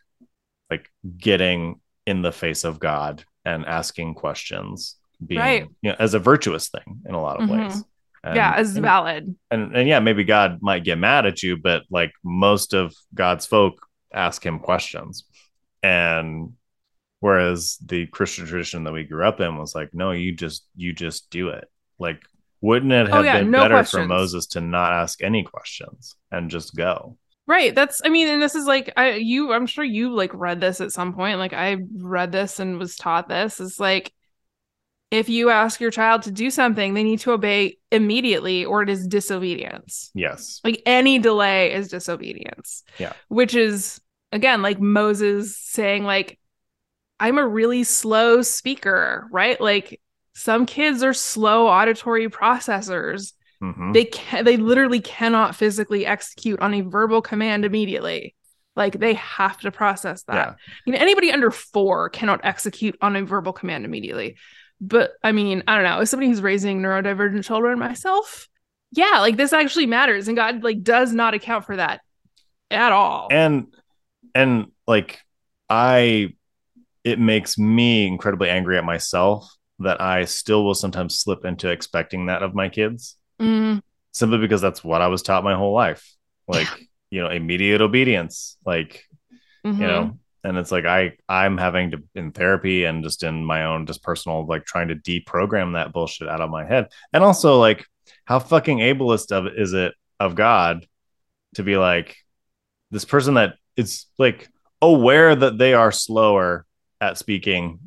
[0.71, 5.67] like getting in the face of god and asking questions being Right.
[5.83, 7.59] you know as a virtuous thing in a lot of Mhm.
[7.65, 7.85] ways
[8.25, 11.85] And- yeah as valid and and yeah, maybe God might get mad at you, but
[11.91, 15.25] like most of God's folk ask him questions.
[15.83, 16.55] And
[17.21, 20.93] whereas the Christian tradition that we grew up in was like, no, you just you
[20.93, 21.69] just do it.
[21.99, 22.21] Like,
[22.61, 24.03] wouldn't it Oh, have yeah, been no better questions.
[24.03, 27.17] for Moses to not ask any questions and just go?
[27.47, 30.61] Right that's i mean and this is like i you i'm sure you like read
[30.61, 34.13] this at some point like i read this and was taught this it's like
[35.11, 38.89] if you ask your child to do something, they need to obey immediately or it
[38.89, 40.11] is disobedience.
[40.15, 40.61] Yes.
[40.65, 42.83] Like any delay is disobedience.
[42.99, 43.13] Yeah.
[43.29, 44.01] Which is
[44.33, 46.39] again like Moses saying like
[47.21, 49.61] I'm a really slow speaker, right?
[49.61, 50.01] Like
[50.35, 53.33] some kids are slow auditory processors.
[53.63, 53.95] Mhm.
[53.95, 58.35] They can they literally cannot physically execute on a verbal command immediately.
[58.75, 60.35] Like they have to process that.
[60.35, 60.55] Yeah.
[60.85, 64.37] You know, anybody under four cannot execute on a verbal command immediately.
[64.81, 66.01] But I mean, I don't know.
[66.01, 68.49] As somebody who's raising neurodivergent children myself,
[68.93, 72.01] yeah, like this actually matters, and God like does not account for that
[72.71, 73.29] at all.
[73.31, 73.69] and
[74.35, 75.21] and like
[75.71, 76.29] i
[77.05, 79.49] it makes me incredibly angry at myself
[79.79, 83.83] that i still will sometimes slip into expecting that of my kids Mm,
[84.13, 86.15] simply because that's what i was taught my whole life.
[86.49, 86.69] Like
[87.11, 89.05] you know immediate obedience like
[89.65, 89.79] mhm.
[89.79, 93.65] you know and it's like i i'm having to in therapy and just in my
[93.65, 96.89] own just personal like trying to deprogram that bullshit out of my head.
[97.13, 97.85] And also like
[98.25, 100.87] how fucking ableist of is it of god
[101.55, 102.17] to be like
[102.91, 104.49] this person that is like
[104.81, 106.65] aware that they are slower
[107.01, 107.81] at speaking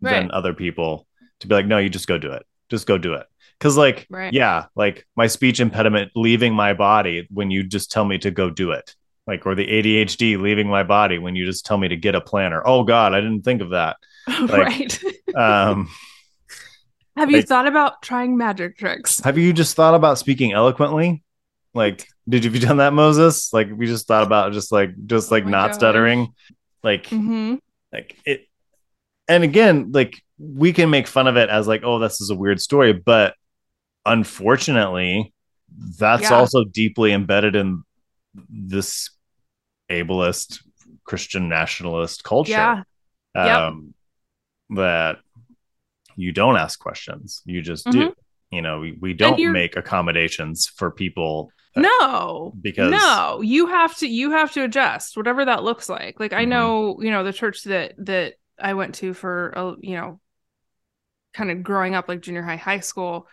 [0.00, 1.06] than other people
[1.40, 2.44] to be like no you just go do it.
[2.68, 3.26] Just go do it
[3.58, 4.32] because like Right.
[4.32, 8.50] yeah like my speech impediment leaving my body when you just tell me to go
[8.50, 8.94] do it.
[9.26, 12.20] Like or the adhd leaving my body when you just tell me to get a
[12.20, 12.62] planner.
[12.64, 13.96] Oh god i didn't think of that.
[14.48, 14.98] Right.
[15.34, 15.88] um
[17.16, 19.20] Have you like- thought about trying magic tricks?
[19.20, 21.22] have you just thought about speaking eloquently?
[21.74, 23.52] Like did you have you done that moses?
[23.52, 26.34] Like we just thought about just like just like Oh not stuttering?
[26.82, 27.54] Like hmm
[27.92, 28.46] like it
[29.28, 32.34] and again like we can make fun of it as like oh this is a
[32.34, 33.34] weird story but
[34.06, 35.32] unfortunately
[35.98, 36.34] that's Yeah.
[36.34, 37.82] also deeply embedded in
[38.48, 39.10] this
[39.90, 40.60] ableist
[41.04, 42.82] christian nationalist culture Yeah.
[43.34, 43.56] Yep.
[43.58, 43.94] um
[44.70, 45.18] that
[46.16, 48.12] you don't ask questions you just do
[48.50, 49.52] you know we, we don't Mm-hmm.
[49.52, 52.54] make accommodations for people No.
[52.60, 56.18] because no, you have to you have to adjust whatever that looks like.
[56.18, 56.48] Like I Mhm.
[56.48, 60.20] know, you know, the church that that I went to for a, you know,
[61.34, 63.28] kind of growing up like junior high, high school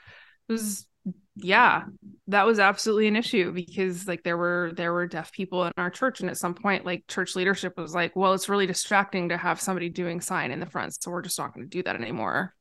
[0.48, 0.88] was
[1.36, 1.86] yeah,
[2.28, 5.89] that was absolutely an issue because like there were there were deaf people in our
[5.89, 9.38] church and at some point like church leadership was like, well, it's really distracting to
[9.38, 11.96] have somebody doing sign in the front, so we're just not going to do that
[11.96, 12.54] anymore.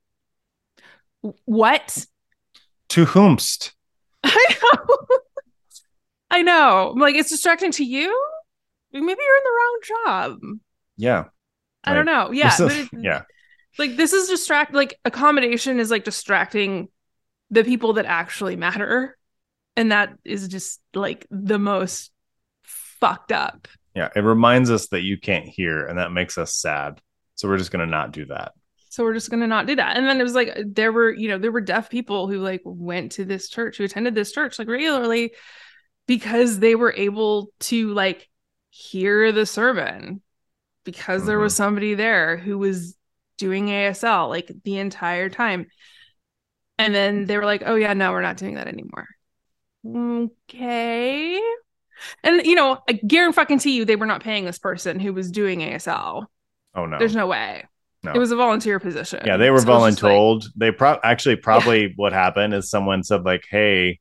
[1.44, 2.06] What?
[2.88, 3.72] to whomst
[4.24, 4.96] I know.
[6.30, 6.90] I know.
[6.92, 8.08] I'm Like it's distracting to you.
[8.92, 10.38] Maybe you're in the wrong job.
[10.96, 11.24] yeah
[11.84, 12.30] I don't know.
[12.32, 13.22] Yeah, is- yeah
[13.78, 14.74] like this is distract.
[14.74, 16.88] Like accommodation is like distracting
[17.52, 19.16] the people that actually matter,
[19.76, 22.10] and that is just like the most
[22.64, 23.68] fucked up.
[23.94, 27.00] Yeah, it reminds us that you can't hear, and that makes us sad.
[27.36, 28.52] So we're just gonna not do that.
[28.88, 29.96] So we're just gonna not do that.
[29.96, 32.62] And then it was like there were, you know, there were deaf people who like
[32.64, 35.32] went to this church, who attended this church like regularly
[36.06, 38.28] because they were able to like
[38.70, 40.22] hear the sermon
[40.84, 41.64] because there was mm-hmm.
[41.64, 42.96] somebody there who was
[43.36, 45.66] doing ASL like the entire time.
[46.82, 49.06] And then they were like, oh yeah, no, we're not doing that anymore.
[49.86, 51.40] Okay.
[52.24, 55.30] And you know, I guarantee to you they were not paying this person who was
[55.30, 56.26] doing ASL.
[56.74, 57.64] Oh no, There's no way.
[58.02, 58.12] No.
[58.12, 59.20] It was a volunteer position.
[59.24, 60.44] yeah, they were So it was just, like- voluntold.
[60.56, 64.00] they pro actually probably what happened is someone said like, "Hey,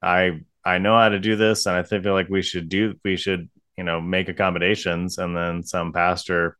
[0.00, 2.94] I I know how to do this, and I think feel like we should do
[3.04, 6.56] we should you know make accommodations." And then some pastor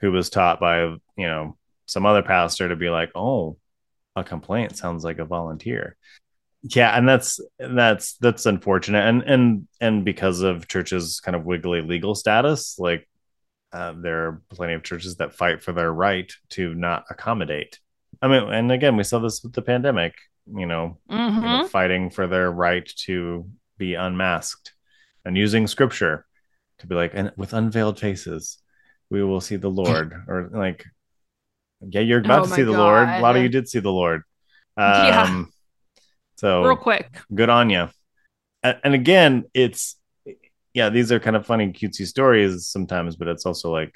[0.00, 3.58] who was taught by you know some other pastor to be like, "Oh,
[4.16, 5.96] a complaint sounds like a volunteer."
[6.62, 11.80] Yeah, and that's that's that's unfortunate, and and and because of churches' kind of wiggly
[11.82, 13.08] legal status, like
[13.72, 17.78] uh, there are plenty of churches that fight for their right to not accommodate.
[18.22, 20.14] I mean, and again, we saw this with the pandemic.
[20.46, 21.68] You know, you know, Mhm.
[21.68, 23.48] fighting for their right to
[23.78, 24.72] be unmasked
[25.24, 26.24] and using scripture
[26.78, 28.58] to be like, and with unveiled faces,
[29.10, 30.84] we will see the Lord, or like,
[31.80, 33.08] yeah, you're about Oh to see the Lord.
[33.08, 34.22] A lot of you did see the Lord.
[34.78, 35.22] Yeah.
[35.22, 35.50] Um,
[36.36, 37.18] So Real quick.
[37.34, 37.88] good on you.
[38.62, 39.96] And, and again, it's
[40.74, 43.94] yeah, these are kind of funny, cutesy stories sometimes, but it's also like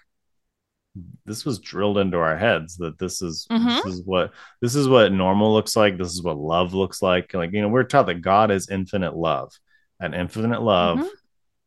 [1.26, 3.82] this was drilled into our heads that this is Mhm.
[3.84, 4.32] this is what
[4.62, 5.98] this is what normal looks like.
[5.98, 7.32] This is what love looks like.
[7.34, 9.52] Like you know, we're taught that God is infinite love,
[10.00, 10.98] and infinite love.
[10.98, 11.08] Mhm.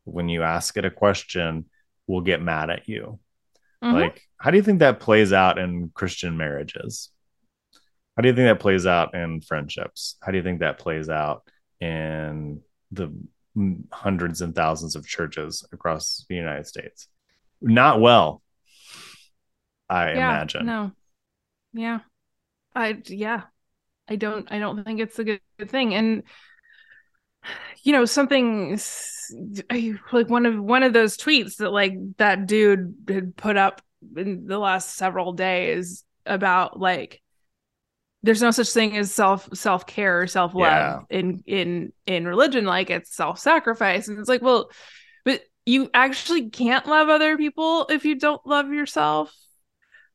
[0.06, 1.70] When you ask it a question,
[2.08, 3.20] will get mad at you.
[3.84, 3.94] Mhm.
[3.94, 7.10] Like, how do you think that plays out in Christian marriages?
[8.18, 10.18] How do you think that plays out in friendships?
[10.22, 11.48] How do you think that plays out
[11.80, 12.60] in
[12.92, 13.14] the
[13.90, 17.08] hundreds and thousands of churches across the United States?
[17.62, 18.42] Not well,
[19.90, 20.66] I yeah, imagine.
[20.66, 20.92] No.
[21.72, 22.00] Yeah.
[22.76, 23.44] I yeah.
[24.10, 25.94] I don't I don't think it's a good, good thing.
[25.94, 26.24] And
[27.82, 28.78] you know, something
[30.12, 33.82] like one of one of those tweets that like that dude had put up
[34.18, 37.22] in the last several days about like
[38.24, 41.00] there's no such thing as self self care or self love Yeah.
[41.10, 42.66] in in in religion.
[42.66, 44.70] Like it's self sacrifice and it's like well
[45.26, 49.34] but you actually can't love other people if you don't love yourself.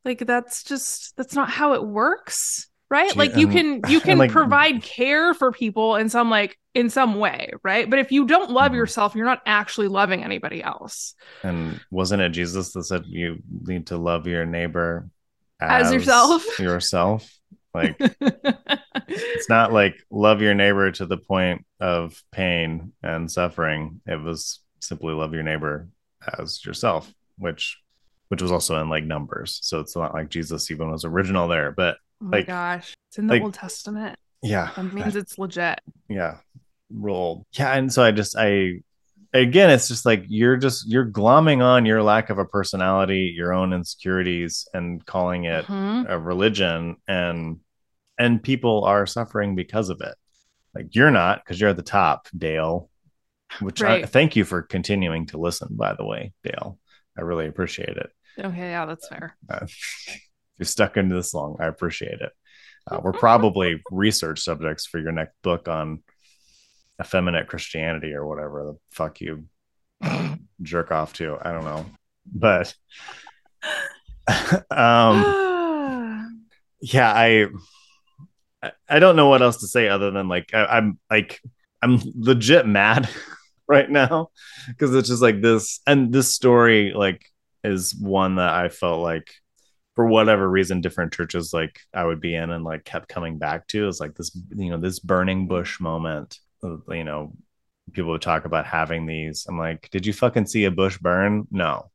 [0.04, 3.14] Like that's just that's not how it works right?
[3.14, 7.16] Like you can you can like- provide care for people in some like in some
[7.16, 8.76] way right but if you don't love Mhm.
[8.76, 13.86] yourself you're not actually loving anybody else And wasn't it Jesus that said you need
[13.88, 15.08] to love your neighbor
[15.60, 16.42] As yourself?
[16.60, 17.28] Yourself.
[17.74, 17.96] Like
[19.08, 24.00] it's not like love your neighbor to the point of pain and suffering.
[24.06, 25.88] It was simply love your neighbor
[26.38, 27.78] as yourself, which
[28.28, 29.58] which was also in like numbers.
[29.62, 31.72] So it's not like Jesus even was original there.
[31.72, 34.70] But oh my Like- gosh it's in the like- old testament yeah.
[34.76, 36.38] that means it's legit yeah
[36.90, 38.72] rolled yeah and so i just i
[39.34, 43.52] again it's just like you're just you're glomming on your lack of a personality your
[43.52, 46.08] own insecurities and calling it Mhm.
[46.08, 47.58] a religion and
[48.18, 50.14] and people are suffering because of it.
[50.74, 52.88] Like you're not because you're at the top dale
[53.60, 56.78] which I, thank you for continuing to listen by the way dale.
[57.16, 58.10] I really appreciate it.
[58.38, 59.36] Okay yeah that's fair.
[59.48, 60.20] Uh, if
[60.58, 61.56] you're stuck into this long.
[61.60, 62.32] I appreciate it.
[62.90, 66.02] Uh, we're probably research subjects for your next book on
[67.00, 69.44] effeminate christianity or whatever the fuck you
[70.62, 71.38] jerk off to.
[71.40, 71.86] I don't know.
[72.26, 72.74] But
[74.70, 76.44] um
[76.80, 77.46] yeah I,
[78.88, 81.40] I don't know what else to say other than like I, i'm like
[81.82, 83.08] i'm legit mad
[83.68, 84.28] right now
[84.68, 87.24] because it's just like this and this story like
[87.64, 89.32] is one that i felt like
[89.96, 93.66] for whatever reason different churches like i would be in and like kept coming back
[93.66, 97.32] to is like this you know this burning bush moment you know
[97.92, 99.46] people would talk about having these.
[99.48, 101.46] I'm like did you fucking see a bush burn?
[101.50, 101.90] No.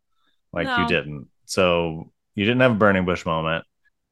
[0.51, 1.27] Like you didn't.
[1.45, 3.65] So you didn't have a burning bush moment.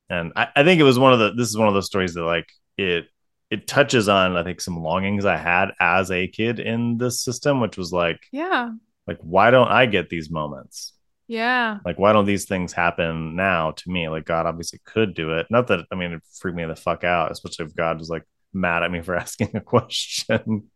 [0.09, 2.13] And I, I think it was one of the this is one of those stories
[2.15, 3.05] that like it
[3.49, 7.59] it touches on i think some longings i had as a kid in this system
[7.59, 8.71] which was like yeah.
[9.07, 10.93] like why don't i get these moments?
[11.27, 11.79] Yeah.
[11.85, 14.09] Like why don't these things happen now to me?
[14.09, 15.47] Like god obviously could do it.
[15.49, 18.23] Not that i mean it freaked me the fuck out especially if god was like
[18.53, 20.69] mad at me for asking a question.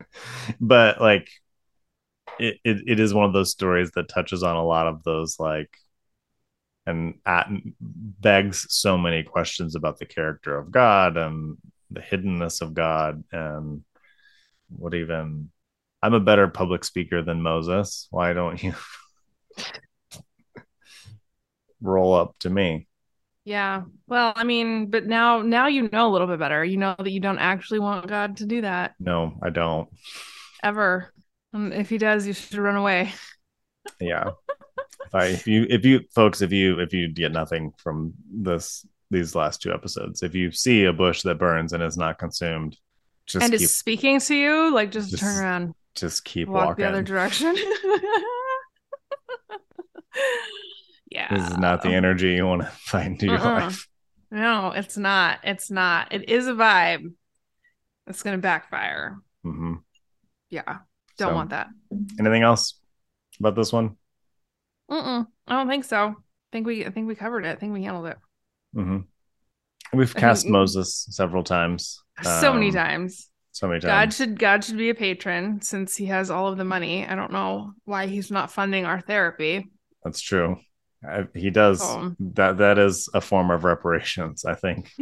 [0.60, 1.30] But like
[2.40, 5.40] it, it, it is one of those stories that touches on a lot of those
[5.40, 5.76] like
[6.86, 7.48] and at,
[7.80, 11.58] begs so many questions about the character of god and
[11.92, 13.84] the hiddenness of god and
[14.70, 15.50] what even
[16.02, 18.08] i'm a better public speaker than moses.
[18.12, 18.74] Why don't you
[21.82, 22.88] roll up to me
[23.46, 26.66] yeah well i mean but now now you know a little bit better.
[26.66, 28.96] You know that you don't actually want god to do that.
[29.00, 29.88] No i don't.
[30.64, 31.14] Ever.
[31.54, 33.14] And if he does you should run away.
[34.02, 34.32] Yeah.
[35.08, 38.84] If i if you if you folks if you if you get nothing from this
[39.12, 42.76] these last two episodes if you see a bush that burns and is not consumed
[43.28, 45.76] just and keep is speaking to you like just, Just turn around.
[45.94, 47.56] just keep walk walking the other direction
[51.16, 51.34] yeah.
[51.34, 53.62] This is not the energy you want to find into your Uh-uh.
[53.66, 53.88] life.
[54.32, 55.40] No it's not.
[55.44, 56.14] It's not.
[56.14, 57.14] It is a vibe.
[58.08, 59.18] It's gonna backfire.
[59.44, 59.76] Hmm
[60.50, 60.78] yeah.
[61.18, 61.68] Don't So- want that.
[62.20, 62.80] anything else
[63.40, 63.96] about this one?
[64.92, 66.00] Mm-mm, i don't think so.
[66.10, 66.14] I
[66.52, 67.50] think we i think we covered it.
[67.50, 68.18] I think we handled it.
[68.74, 69.00] Hmm
[69.94, 72.02] we've cast think- moses several times.
[72.24, 73.30] So many Um, times.
[73.52, 73.92] so many times.
[73.92, 77.06] God should God should be a patron since he has all of the money.
[77.08, 79.72] I don't know why he's not funding our therapy.
[80.04, 80.58] that's true
[81.08, 82.16] I, he does Oh.
[82.20, 84.92] that that is a form of reparations i think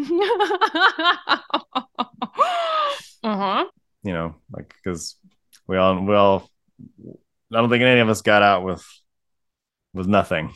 [3.23, 3.65] uh-huh.
[4.03, 5.15] you know, like because
[5.67, 6.49] we all we all
[7.53, 8.85] I don't think any of us got out with
[9.93, 10.51] with nothing.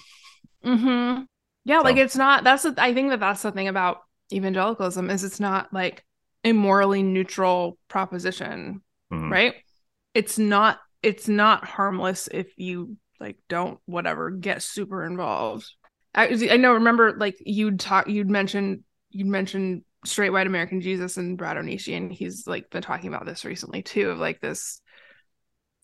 [0.66, 1.24] Mm-hmm.
[1.66, 4.02] Yeah, like it's not that's the I think that that's the thing about
[4.34, 6.04] evangelicalism is it's not like
[6.44, 8.82] a morally neutral proposition,
[9.12, 9.32] Mhm.
[9.32, 9.56] right?
[10.14, 15.72] It's not it's not harmless if you like don't whatever get super involved.
[16.14, 21.18] I I know remember like you'd talk you'd mentioned you'd mentioned straight white American Jesus
[21.18, 24.82] and Brad Onishi and he's like been talking about this recently too of like this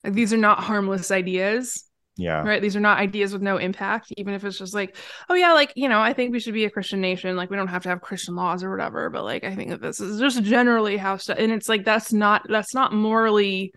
[0.04, 1.86] like these are not harmless ideas
[2.16, 2.62] Yeah, right?
[2.62, 4.96] These are not ideas with no impact even if it's just like
[5.30, 7.58] oh yeah like you know i think we should be a christian nation like we
[7.58, 10.20] don't have to have christian laws or whatever but like i think that this is
[10.20, 13.74] just generally how stuff and it's like that's not that's not morally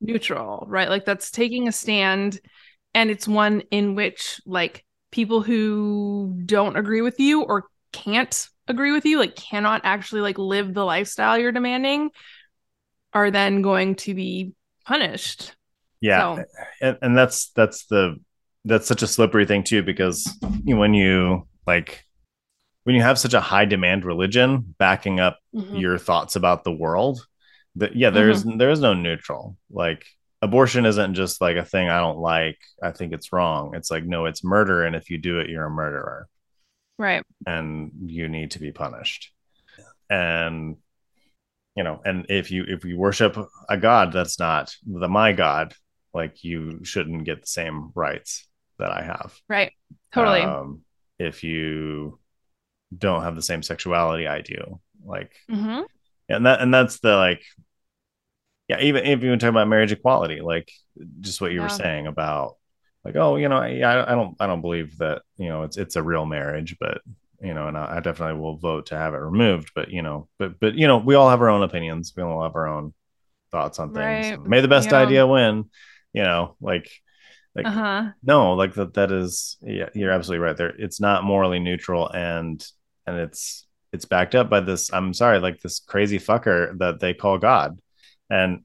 [0.00, 0.88] neutral right?
[0.88, 2.40] Like that's taking a stand
[2.94, 8.92] and it's one in which like people who don't agree with you or can't agree
[8.92, 12.10] with you, like cannot actually like live the lifestyle you're demanding,
[13.12, 14.52] are then going to be
[14.84, 15.54] punished.
[16.00, 16.44] Yeah, So-
[16.80, 18.16] and, and that's that's the
[18.64, 20.28] that's such a slippery thing too because
[20.64, 22.04] when you like
[22.84, 25.80] when you have such a high demand religion backing up Mhm.
[25.80, 27.26] your thoughts about the world
[27.76, 30.04] that yeah there's there is no neutral like
[30.42, 34.04] abortion isn't just like a thing i don't like i think it's wrong it's like
[34.04, 36.28] no it's murder and if you do it you're a murderer
[36.98, 37.22] Right.
[37.46, 39.32] and you need to be punished
[40.10, 40.76] and
[41.76, 43.36] you know and if you if you worship
[43.68, 45.74] a god that's not the my god
[46.14, 48.48] like you shouldn't get the same rights
[48.78, 49.72] that i have Right.
[50.12, 50.40] Totally.
[50.40, 50.82] um,
[51.18, 52.18] if you
[52.96, 55.82] don't have the same sexuality i do like mm-hmm.
[56.28, 57.42] and that and that's the like
[58.68, 60.70] yeah even if you talk about marriage equality like
[61.20, 62.56] just what you were saying about
[63.04, 65.96] like oh you know I, I don't i don't believe that you know it's it's
[65.96, 67.00] a real marriage but
[67.42, 70.28] you know and I, I definitely will vote to have it removed but you know
[70.38, 72.92] but but you know we all have our own opinions we all have our own
[73.52, 74.40] thoughts on things Right.
[74.44, 74.98] may the best Yeah.
[75.02, 75.64] idea win
[76.12, 76.90] you know like
[77.54, 78.12] like Uh huh.
[78.22, 82.66] no like that that is yeah you're absolutely right there it's not morally neutral and
[83.06, 87.14] and it's it's backed up by this i'm sorry like this crazy fucker that they
[87.14, 87.78] call god
[88.30, 88.64] and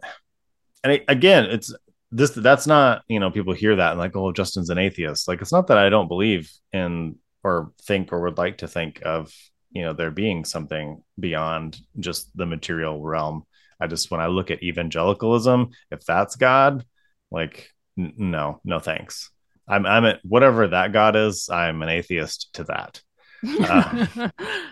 [0.84, 1.73] and it, again it's
[2.11, 5.27] this that's not you know people hear that and like oh justin's an atheist.
[5.27, 9.02] Like it's not that i don't believe in or think or would like to think
[9.03, 9.34] of
[9.72, 13.44] you know there being something beyond just the material realm.
[13.80, 16.85] I just when i look at evangelicalism if that's god
[17.31, 19.30] like n- no no thanks.
[19.68, 23.02] I'm i'm a, whatever that god is i'm an atheist to that.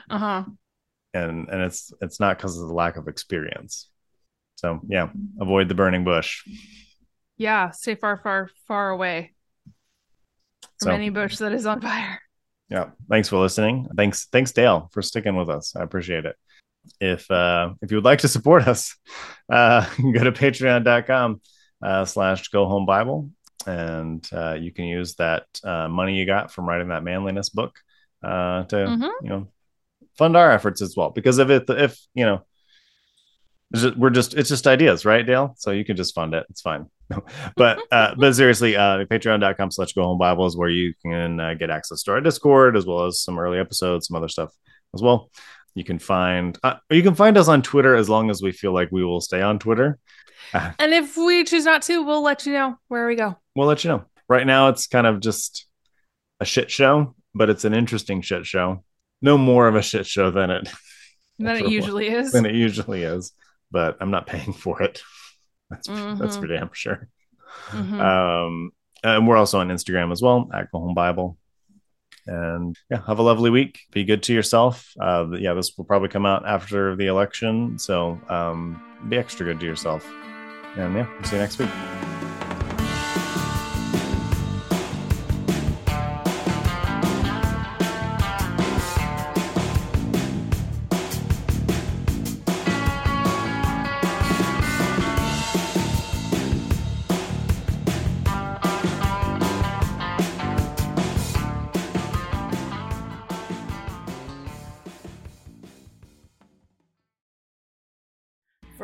[0.09, 0.43] Uh huh.
[1.13, 3.89] and and it's it's not because of the lack of experience
[4.61, 5.09] so yeah
[5.39, 6.43] avoid the burning bush
[7.37, 7.71] Yeah.
[7.71, 9.33] Stay far, far, far away
[10.79, 12.19] from so any bush that is on fire.
[12.69, 16.35] yeah thanks for listening thanks thanks dale for sticking with us i appreciate it
[16.99, 18.95] if uh if you would like to support us
[19.51, 19.81] uh
[20.15, 21.41] go to patreon.com
[21.83, 23.29] uh slash go home bible
[23.67, 27.73] and uh you can use that uh money you got from writing that manliness book
[28.23, 29.09] uh to Mhm.
[29.23, 29.47] you know
[30.17, 32.41] fund our efforts as well because if it if you know
[33.97, 35.55] we're just it's just ideas right dale?
[35.57, 36.45] So you can just fund it.
[36.49, 36.87] It's fine.
[37.57, 41.53] But uh but seriously uh patreon.com slash go home bible is where you can uh,
[41.55, 44.51] get access to our discord as well as some early episodes some other stuff
[44.93, 45.29] as well.
[45.75, 48.73] You can find uh, you can find us on twitter as long as we feel
[48.73, 49.99] like we will stay on twitter.
[50.53, 53.37] And if we choose not to, we'll let you know where we go.
[53.55, 54.03] we'll let you know.
[54.27, 55.65] Right now it's kind of just
[56.39, 58.83] a shit show but it's an interesting shit show.
[59.21, 60.67] No more of a shit show than it
[61.39, 62.31] Than it usually is.
[62.33, 63.31] than it usually is
[63.71, 65.01] but i'm not paying for it.
[65.69, 66.39] That's that's Mhm.
[66.41, 67.07] for damn sure.
[67.69, 67.99] Mhm.
[68.01, 68.71] um
[69.03, 71.37] and we're also on instagram as well at go home bible.
[72.27, 73.79] And yeah have a lovely week.
[73.91, 74.91] Be good to yourself.
[74.99, 77.79] Uh yeah this will probably come out after the election.
[77.79, 80.05] So um be extra good to yourself.
[80.77, 82.40] And yeah we'll see you next week